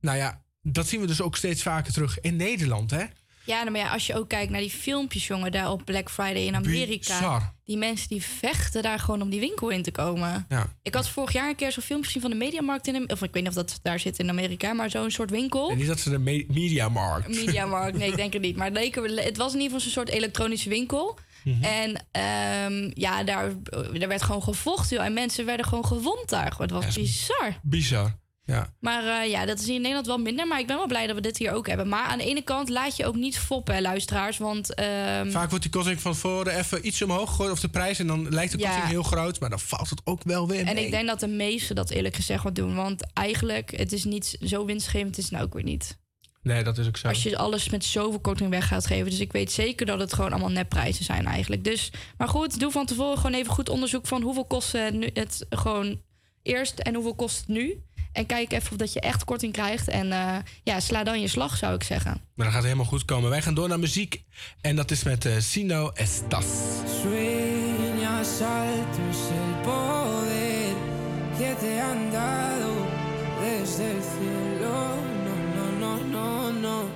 [0.00, 3.04] Nou ja, dat zien we dus ook steeds vaker terug in Nederland, hè?
[3.50, 6.10] Ja, nou, maar ja, als je ook kijkt naar die filmpjes, jongen, daar op Black
[6.10, 7.18] Friday in Amerika.
[7.18, 7.52] Bizar.
[7.64, 10.46] Die mensen die vechten daar gewoon om die winkel in te komen.
[10.48, 10.72] Ja.
[10.82, 13.10] Ik had vorig jaar een keer zo'n filmpje gezien van de Mediamarkt in...
[13.10, 15.70] Of ik weet niet of dat daar zit in Amerika, maar zo'n soort winkel.
[15.70, 17.28] En niet dat ze de me- mediamarkt.
[17.28, 18.56] Mediamarkt, nee, ik denk het niet.
[18.56, 18.94] Maar het,
[19.24, 21.18] het was in ieder geval zo'n soort elektronische winkel.
[21.44, 21.62] Mhm.
[21.62, 23.52] En ehm, ja, daar,
[23.98, 24.96] daar werd gewoon gevochten.
[24.96, 25.06] joh.
[25.06, 26.54] En mensen werden gewoon gewond daar.
[26.58, 27.58] Het was bizar.
[27.62, 28.18] Bizar.
[28.50, 28.72] Ja.
[28.80, 30.46] Maar eh, ja, dat is in Nederland wel minder.
[30.46, 31.88] Maar ik ben wel blij dat we dit hier ook hebben.
[31.88, 34.38] Maar aan de ene kant laat je ook niet foppen, hè, luisteraars.
[34.38, 37.98] Want ehm, Vaak wordt die korting van voren even iets omhoog gegooid, of de prijs,
[37.98, 38.68] en dan lijkt de Ja.
[38.68, 41.28] korting heel groot, maar dan valt het ook wel weer En ik denk dat de
[41.28, 42.74] meesten dat eerlijk gezegd wat doen.
[42.74, 45.98] Want eigenlijk, het is niet zo winstgevend, het is nou ook weer niet.
[46.42, 47.08] Nee, dat is ook zo.
[47.08, 49.10] Als je alles met zoveel korting weg gaat geven.
[49.10, 51.64] Dus ik weet zeker dat het gewoon allemaal nepprijzen zijn eigenlijk.
[51.64, 55.10] Dus, maar goed, doe van tevoren gewoon even goed onderzoek van hoeveel kost het, nu,
[55.14, 56.00] het gewoon
[56.42, 57.82] eerst en hoeveel kost het nu.
[58.12, 59.88] En kijk even of dat je echt korting krijgt.
[59.88, 62.20] En eh, ja, sla dan je slag, zou ik zeggen.
[62.34, 63.30] Maar dat gaat helemaal goed komen.
[63.30, 64.22] Wij gaan door naar muziek.
[64.60, 66.46] En dat is met eh, Sino Estas.
[67.00, 70.74] Sueñas altos el poder
[71.38, 72.70] que te han dado
[73.40, 74.74] desde el cielo.
[75.24, 76.88] No, no, no, no, no.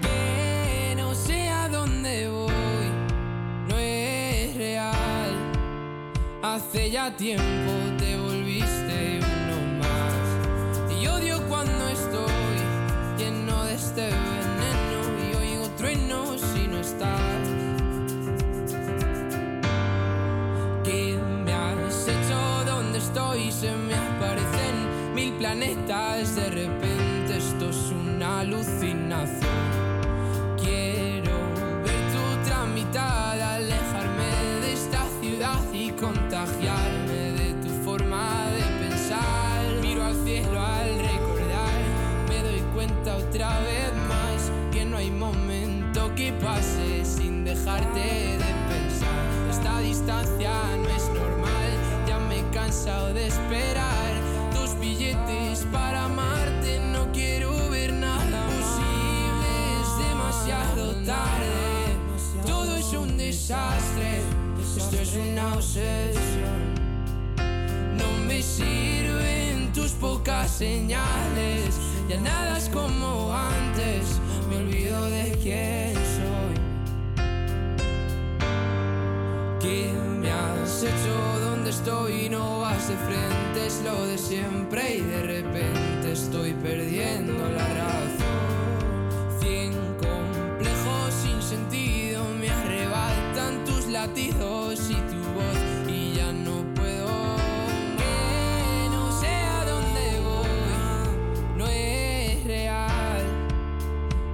[0.00, 2.86] Que no sé a dónde voy,
[3.68, 5.32] no es real.
[6.42, 7.99] Hace ya tiempo
[13.90, 17.20] este veneno y oigo truenos si no estás.
[20.84, 22.38] ¿Qué me has hecho?
[22.66, 23.50] ¿Dónde estoy?
[23.50, 24.76] Se me aparecen
[25.12, 26.36] mil planetas.
[26.36, 29.58] De repente esto es una alucinación.
[30.56, 31.36] Quiero
[31.84, 34.30] ver tu tramitada, alejarme
[34.62, 39.64] de esta ciudad y contagiarme de tu forma de pensar.
[39.82, 41.80] Miro al cielo al recordar,
[42.28, 43.69] me doy cuenta otra vez
[47.70, 49.50] dejarte de pensar.
[49.50, 51.70] Esta distancia no es normal,
[52.06, 54.12] ya me he cansado de esperar
[54.52, 56.80] tus billetes para amarte.
[56.92, 59.48] No quiero ver nada posible,
[59.82, 61.00] es demasiado
[63.16, 64.22] desastre.
[64.76, 66.74] Esto es una obsesión.
[67.96, 71.78] No me sirven tus pocas señales.
[72.08, 74.20] Ya nada es como antes.
[74.48, 76.39] Me olvido de quién soy.
[79.70, 81.14] ¿Qué me has hecho?
[81.44, 82.28] ¿Dónde estoy?
[82.28, 89.38] No vas de frente, es lo de siempre y de repente estoy perdiendo la razón.
[89.38, 97.36] Cien complejos sin sentido me arrebatan tus latidos y tu voz y ya no puedo.
[97.96, 99.64] Que no sé a
[100.24, 103.22] voy, no es real.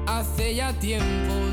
[0.06, 1.45] Hace ya tiempo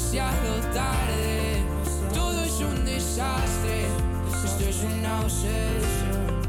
[0.00, 1.62] demasiado tarde.
[2.14, 3.84] Todo es un desastre.
[4.44, 6.40] Esto es una obsesión.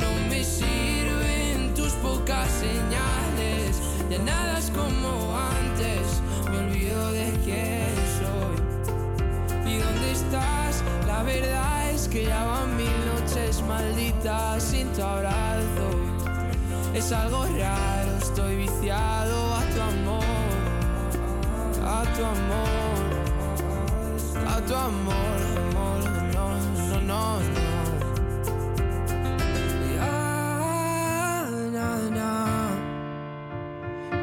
[0.00, 3.80] No me sirven tus pocas señales.
[4.10, 6.20] Ya nada es como antes.
[6.50, 9.72] Me olvido de quién soy.
[9.72, 10.82] ¿Y dónde estás?
[11.06, 16.04] La verdad es que ya van mil noches malditas sin tu abrazo.
[16.94, 20.23] Es algo raro, estoy viciado a tu amor,
[22.14, 23.04] tu amor,
[24.46, 26.00] a tu amor, amor,
[26.34, 26.46] no,
[26.76, 27.24] no, no,
[27.54, 27.64] no.
[29.96, 31.88] Ya, na,
[32.18, 32.30] na.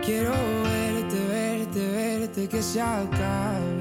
[0.05, 3.80] Quiero verte, verte, verte, que se acabe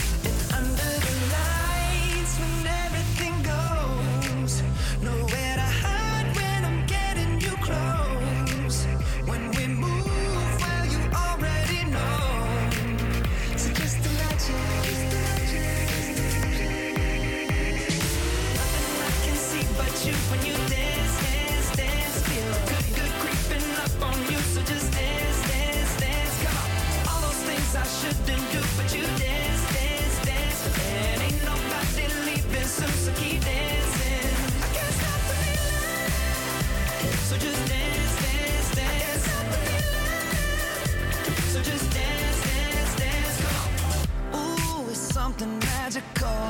[45.31, 46.49] Something magical.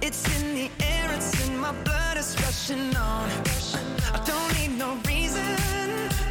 [0.00, 3.28] It's in the air, it's in my blood, it's rushing on.
[4.14, 5.56] I don't need no reason,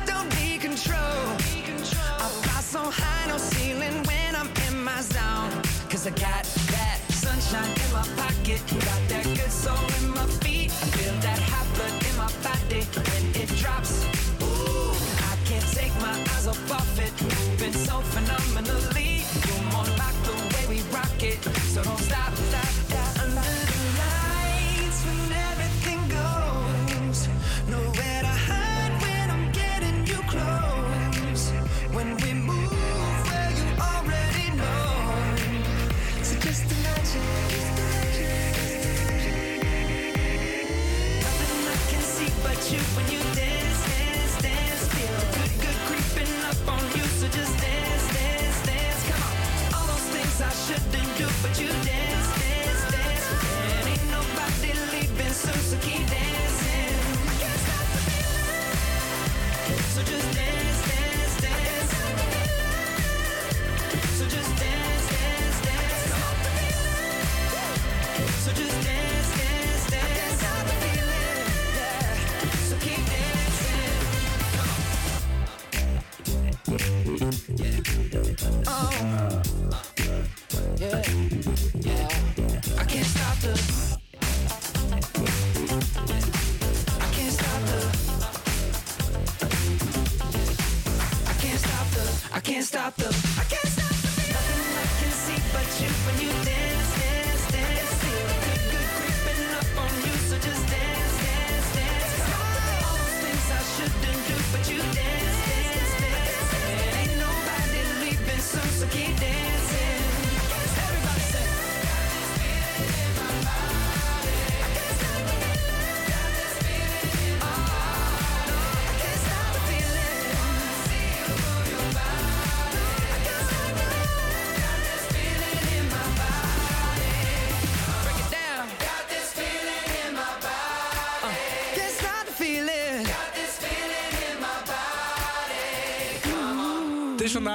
[0.06, 1.24] don't need control.
[2.24, 5.52] I fly so high, no ceiling when I'm in my zone.
[5.90, 6.44] Cause I got
[6.76, 10.72] that sunshine in my pocket, got that good soul in my feet.
[10.72, 13.94] I feel that hot blood in my body when it drops.
[14.42, 14.94] Ooh,
[15.32, 19.24] I can't take my eyes off of it, moving so phenomenally.
[19.46, 19.71] You're
[20.92, 22.81] way we rock it, so don't stop, stop,
[51.42, 52.01] but you dance,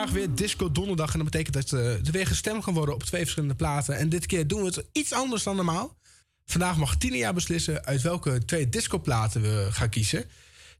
[0.07, 1.13] vandaag weer Disco Donderdag.
[1.13, 3.97] En dat betekent dat eh, er weer gestemd kan worden op twee verschillende platen.
[3.97, 5.97] En dit keer doen we het iets anders dan normaal.
[6.45, 10.25] Vandaag mag Tinia beslissen uit welke twee discoplaten we gaan kiezen.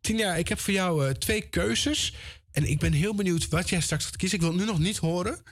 [0.01, 2.15] Tinia, ik heb voor jou eh, twee keuzes.
[2.53, 4.39] En ik ben heel benieuwd wat jij straks gaat kiezen.
[4.39, 5.43] Ik wil het nu nog niet horen.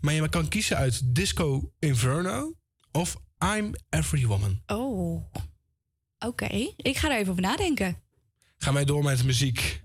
[0.00, 2.54] Maar je kan kiezen uit Disco Inferno
[2.92, 3.16] of
[3.56, 4.62] I'm Every Woman.
[4.66, 5.24] Oh.
[6.18, 8.02] Oké, ik ga er even over nadenken.
[8.56, 9.80] Gaan wij door met de muziek.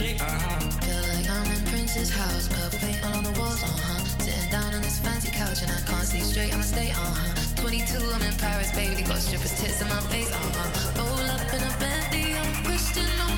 [0.00, 0.70] I'm uh-huh.
[0.80, 4.04] Feel like I'm in Prince's house, purple paint all on the walls, uh-huh.
[4.24, 7.60] Sitting down on this fancy couch and I can't see straight, I'ma stay, uh-huh.
[7.60, 10.96] 22, I'm in Paris, baby, got strippers tits in my face, uh-huh.
[10.96, 13.36] Roll up in a Bentley, I'm Christian, I'm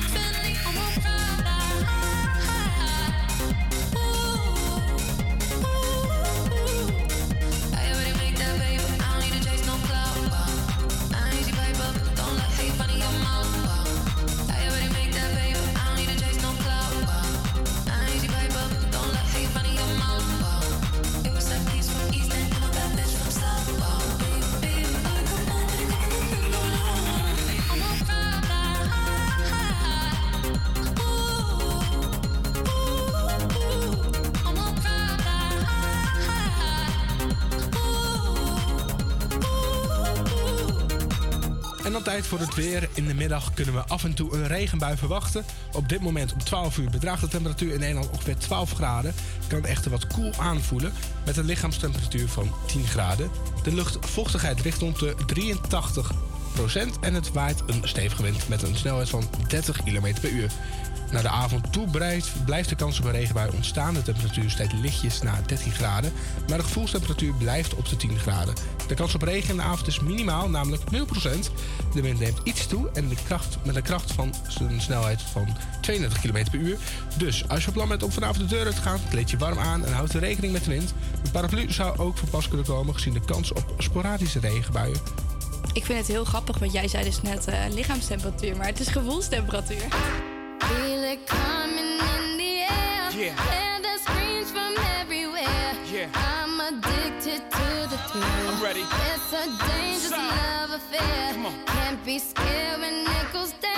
[42.05, 42.89] tijd voor het weer.
[42.93, 45.45] In de middag kunnen we af en toe een regenbui verwachten.
[45.73, 49.13] Op dit moment om 12 uur bedraagt de temperatuur in Nederland ongeveer 12 graden.
[49.37, 50.93] Het kan echter wat koel aanvoelen
[51.25, 53.29] met een lichaamstemperatuur van 10 graden.
[53.63, 55.15] De luchtvochtigheid ligt rond de
[56.95, 60.51] 83% en het waait een stevige wind met een snelheid van 30 km per uur.
[61.11, 61.87] Naar de avond toe
[62.45, 63.93] blijft, de kans op een regenbui ontstaan.
[63.93, 66.11] De temperatuur stijgt lichtjes naar 13 graden,
[66.49, 68.53] maar de gevoelstemperatuur blijft op de 10 graden.
[68.87, 70.95] De kans op regen in de avond is minimaal, namelijk 0%.
[71.93, 75.57] De wind neemt iets toe en de kracht, met een kracht van een snelheid van
[75.81, 76.77] 32 km per uur.
[77.17, 79.59] Dus als je plan bent om vanavond de deur uit te gaan, kleed je warm
[79.59, 80.93] aan en houd er rekening met de wind.
[81.23, 84.99] Een paraplu zou ook van pas kunnen komen gezien de kans op sporadische regenbuien.
[85.73, 88.87] Ik vind het heel grappig, want jij zei dus net eh, lichaamstemperatuur, maar het is
[88.87, 89.87] gevoelstemperatuur.
[90.67, 93.03] Feel it coming in the air.
[93.11, 93.35] Yeah.
[93.49, 95.71] Hear the screams from everywhere.
[95.91, 96.09] Yeah.
[96.13, 98.49] I'm addicted to the thrill.
[98.49, 98.81] I'm ready.
[98.81, 100.69] It's a dangerous Stop.
[100.69, 101.33] love affair.
[101.33, 101.65] Come on.
[101.65, 103.74] Can't be scared when it goes down.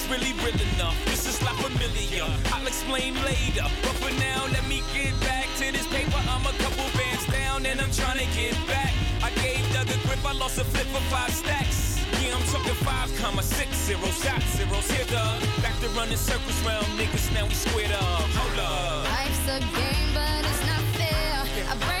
[0.00, 0.96] Boys really real enough.
[1.04, 2.26] This is La Familia.
[2.52, 3.64] I'll explain later.
[3.82, 6.20] But for now, let me get back to this paper.
[6.28, 8.92] I'm a couple bands down and I'm trying to get back.
[9.22, 11.98] I gave Doug a grip, I lost a flip for five stacks.
[12.22, 14.90] Yeah, I'm talking five comma six zero shot zeros.
[14.90, 15.40] Here, Doug.
[15.62, 18.28] Back to running circles round niggas, now we squared up.
[18.38, 19.04] Hold up.
[19.04, 21.44] Life's a game, but it's not fair.
[21.70, 21.99] I break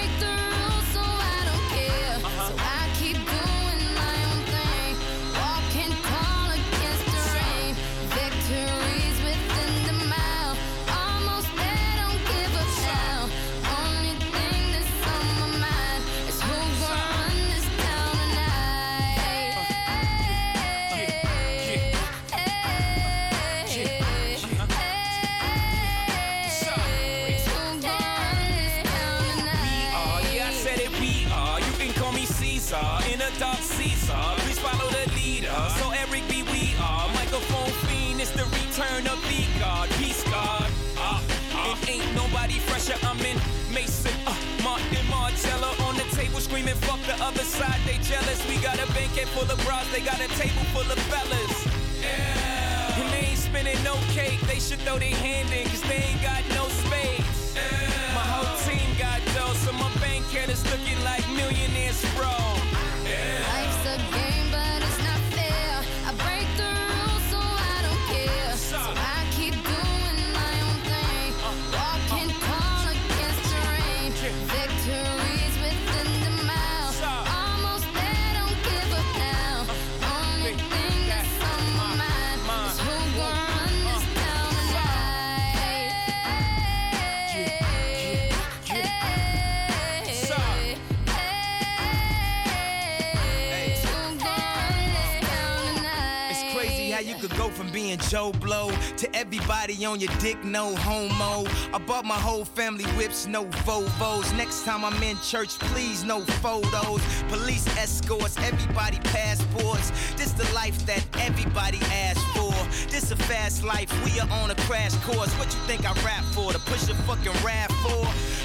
[99.90, 101.50] on your dick, no homo.
[101.74, 104.36] I bought my whole family whips, no Vovos.
[104.36, 107.02] Next time I'm in church, please, no photos.
[107.28, 109.90] Police escorts, everybody passports.
[110.16, 112.54] This the life that everybody asked for.
[112.90, 115.32] This a fast life, we are on a crash course.
[115.38, 116.52] What you think I rap for?
[116.52, 117.72] To push a fucking rap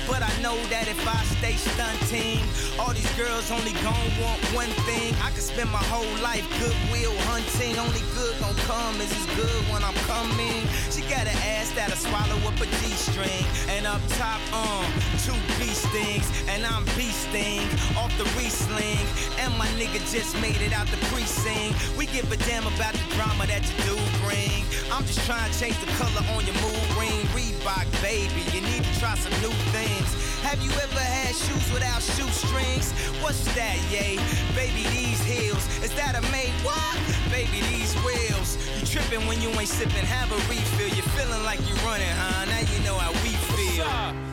[0.07, 2.39] But I know that if I stay stunting,
[2.79, 5.13] all these girls only gon' want one thing.
[5.21, 7.77] I could spend my whole life goodwill hunting.
[7.77, 10.61] Only good gon' come is as good when I'm coming.
[10.93, 13.43] She got an ass that'll swallow up a G-string.
[13.67, 14.85] And up top, um,
[15.25, 16.29] two beast things.
[16.47, 17.65] And I'm beasting
[17.97, 19.05] off the re-sling.
[19.41, 21.75] And my nigga just made it out the precinct.
[21.97, 24.63] We give a damn about the drama that you do bring.
[24.93, 27.25] I'm just trying to change the color on your mood ring.
[27.33, 30.09] Reebok, baby, you need to try some new things.
[30.43, 32.91] Have you ever had shoes without shoestrings?
[33.23, 34.17] What's that, yay?
[34.53, 35.65] Baby, these heels.
[35.83, 36.97] Is that a made what?
[37.31, 38.57] Baby, these wheels.
[38.77, 40.89] You tripping when you ain't sipping, have a refill.
[40.89, 42.45] You're feeling like you're running, huh?
[42.45, 44.24] Now you know how we feel.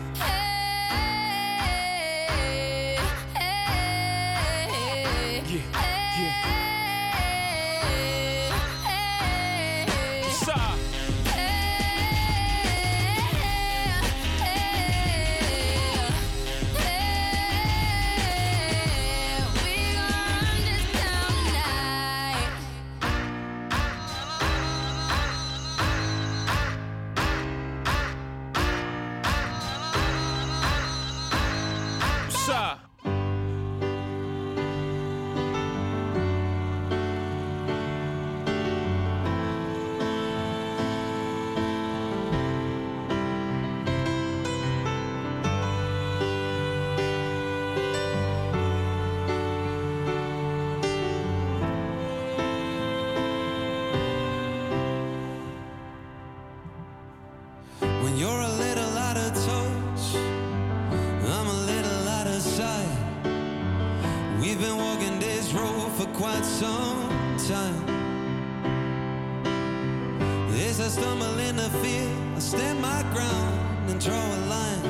[70.93, 74.85] Stumble in the field, I stand my ground and draw a line.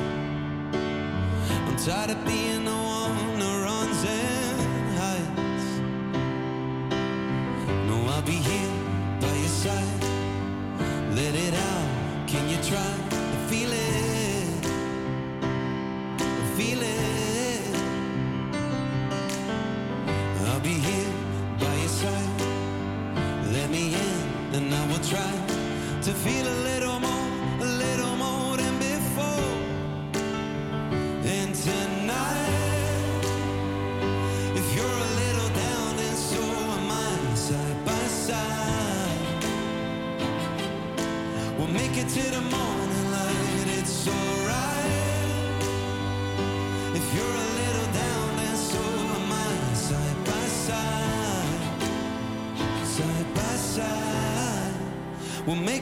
[1.67, 3.41] I'm tired of being the one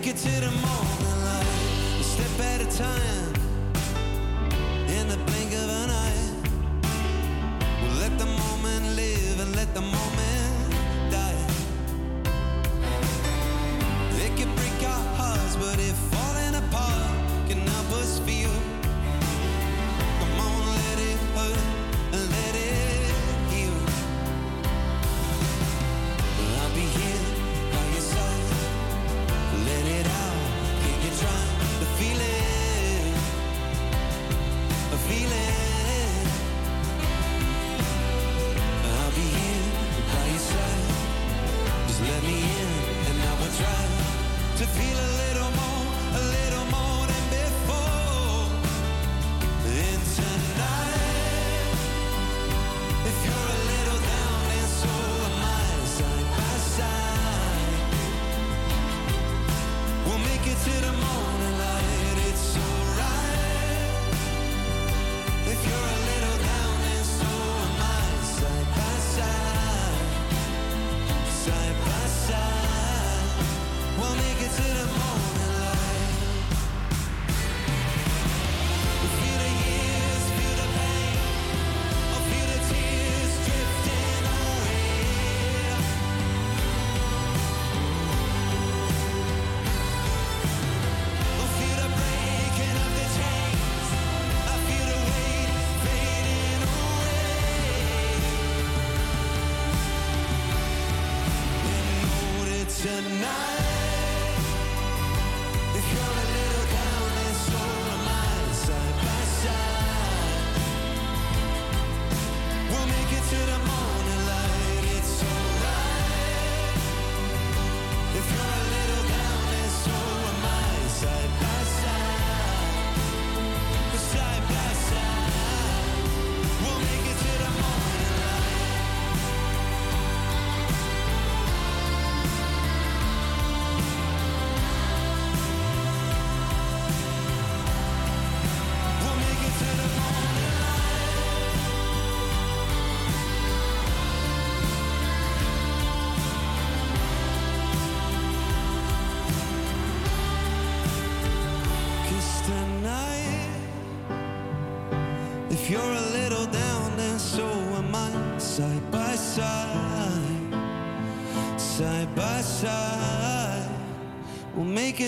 [0.01, 0.80] We'll make it to the morning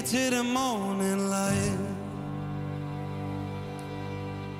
[0.05, 1.79] to the morning light.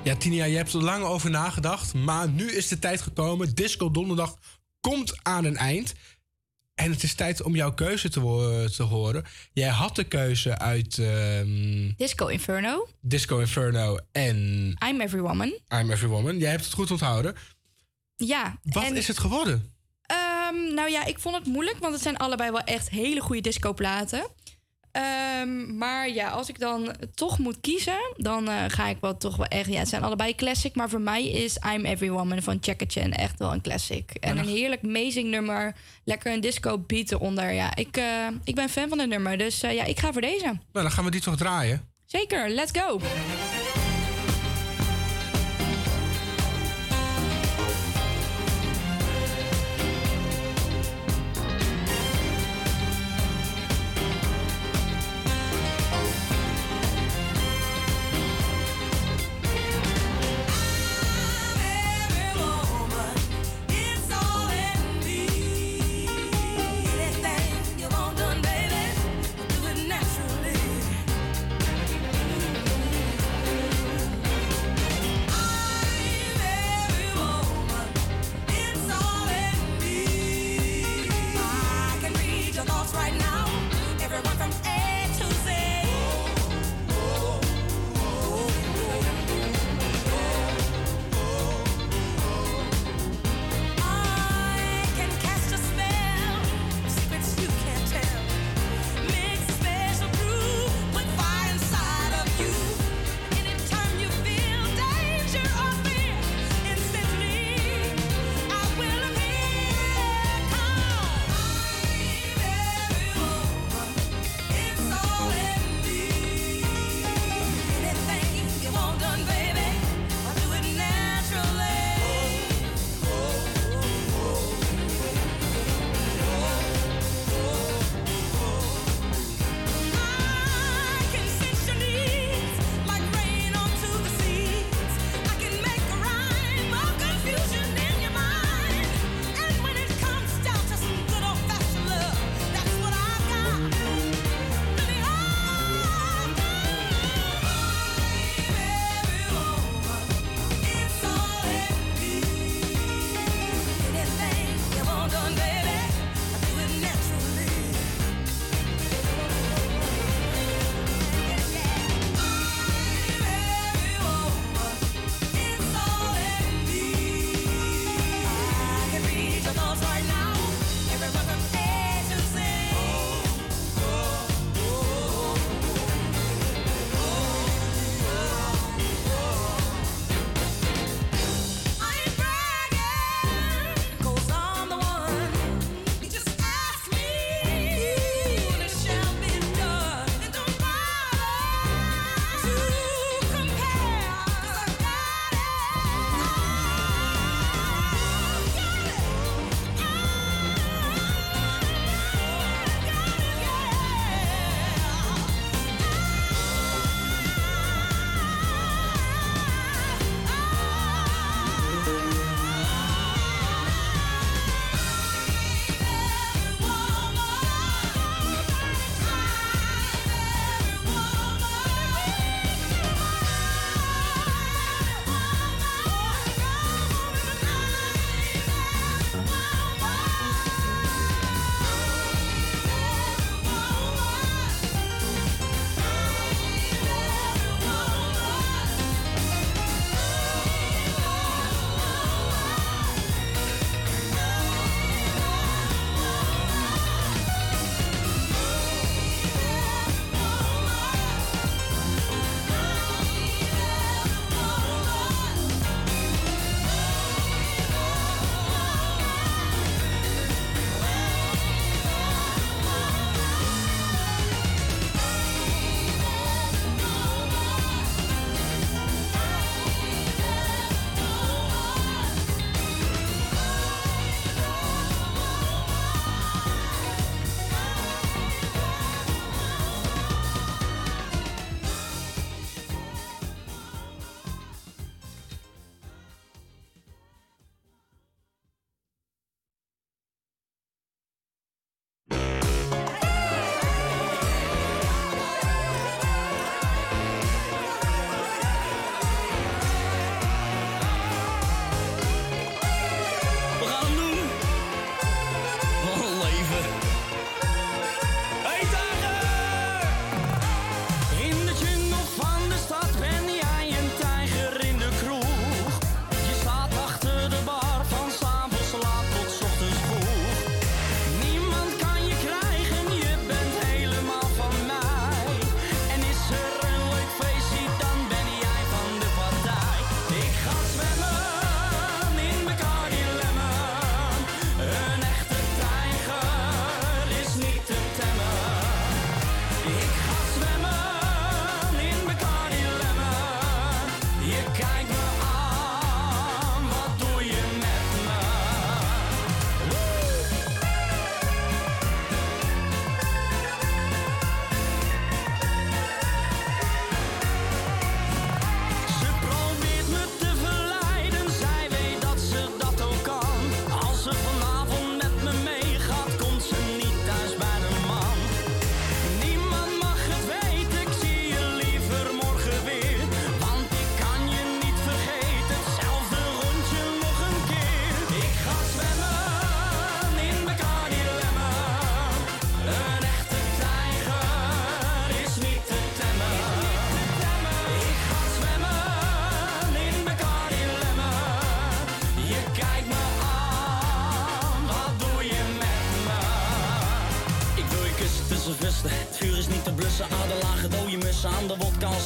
[0.03, 1.93] Ja, Tinia, je hebt er lang over nagedacht.
[1.93, 3.55] Maar nu is de tijd gekomen.
[3.55, 4.35] Disco Donderdag
[4.81, 5.93] komt aan een eind.
[6.75, 9.23] En het is tijd om jouw keuze te, wo- te horen.
[9.53, 12.87] Jij had de keuze uit ehm, Disco Inferno.
[13.01, 14.35] Disco Inferno en
[14.87, 15.47] I'm Every Woman.
[15.69, 16.37] I'm Every Woman.
[16.37, 17.35] Jij hebt het goed onthouden.
[18.15, 18.57] Ja.
[18.63, 19.71] Wat en, is het geworden?
[20.01, 23.41] ehm, nou ja, ik vond het moeilijk, want het zijn allebei wel echt hele goede
[23.41, 24.27] discoplaten.
[24.93, 29.35] Ehm, maar ja, als ik dan toch moet kiezen, dan eh, ga ik wel toch
[29.35, 29.69] wel echt...
[29.69, 33.11] Ja, het zijn allebei classic, maar voor mij is I'm Every Woman van Chaka Chan
[33.11, 34.11] echt wel een classic.
[34.11, 35.75] En een heerlijk amazing nummer.
[36.03, 37.51] Lekker een disco beat eronder.
[37.51, 40.21] Ja, ik, eh, ik ben fan van het nummer, dus eh, ja, ik ga voor
[40.21, 40.45] deze.
[40.45, 41.89] Nou, dan gaan we die toch draaien.
[42.05, 42.99] Zeker, let's go.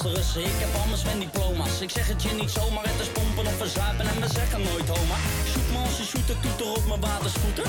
[0.05, 1.81] ik heb anders mijn diploma's.
[1.81, 4.89] Ik zeg het je niet zomaar, het is pompen of verzuipen en we zeggen nooit
[4.89, 5.17] oma.
[5.49, 7.65] Shoot me als je shooter, toeter op mijn waterscooter.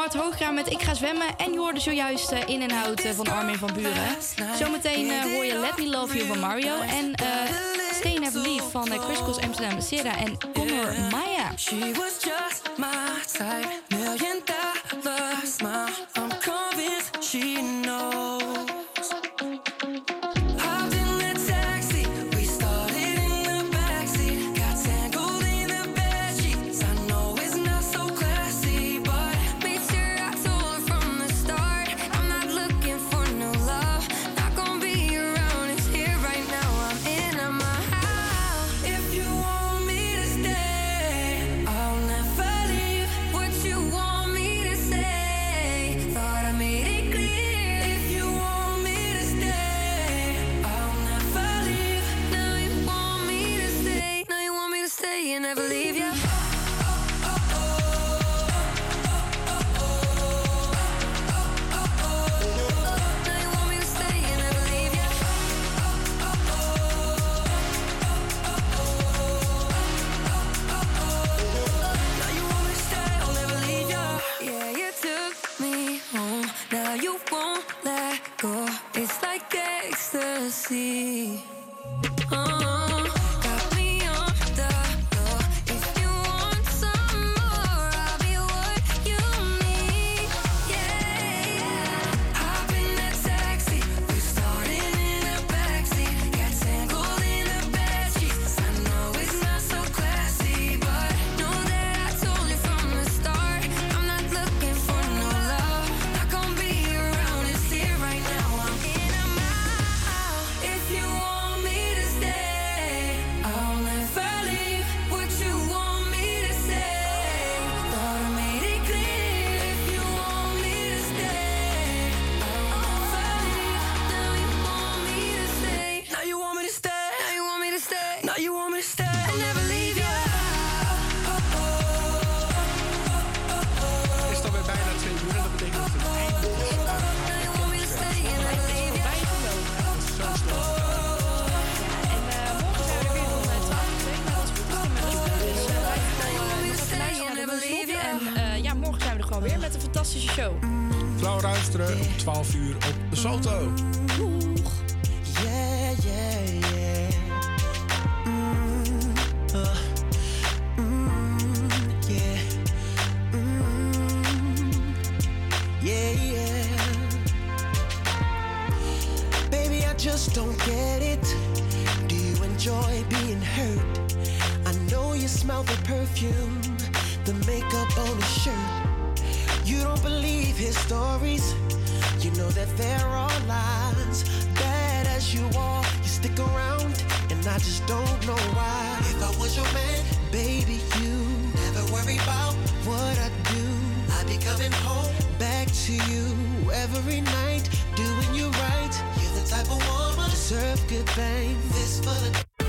[0.00, 1.36] Mart Hoogkraan met Ik Ga Zwemmen.
[1.36, 4.16] En je hoorde zojuist uh, In en Out eh, van Armin van Buren.
[4.58, 6.80] Zometeen eh, hoor je Let Me Love You van Mario.
[6.80, 7.14] En
[7.92, 11.52] Stay of Leaf van Chris Cross Amsterdam, Sierra en Connor Maya.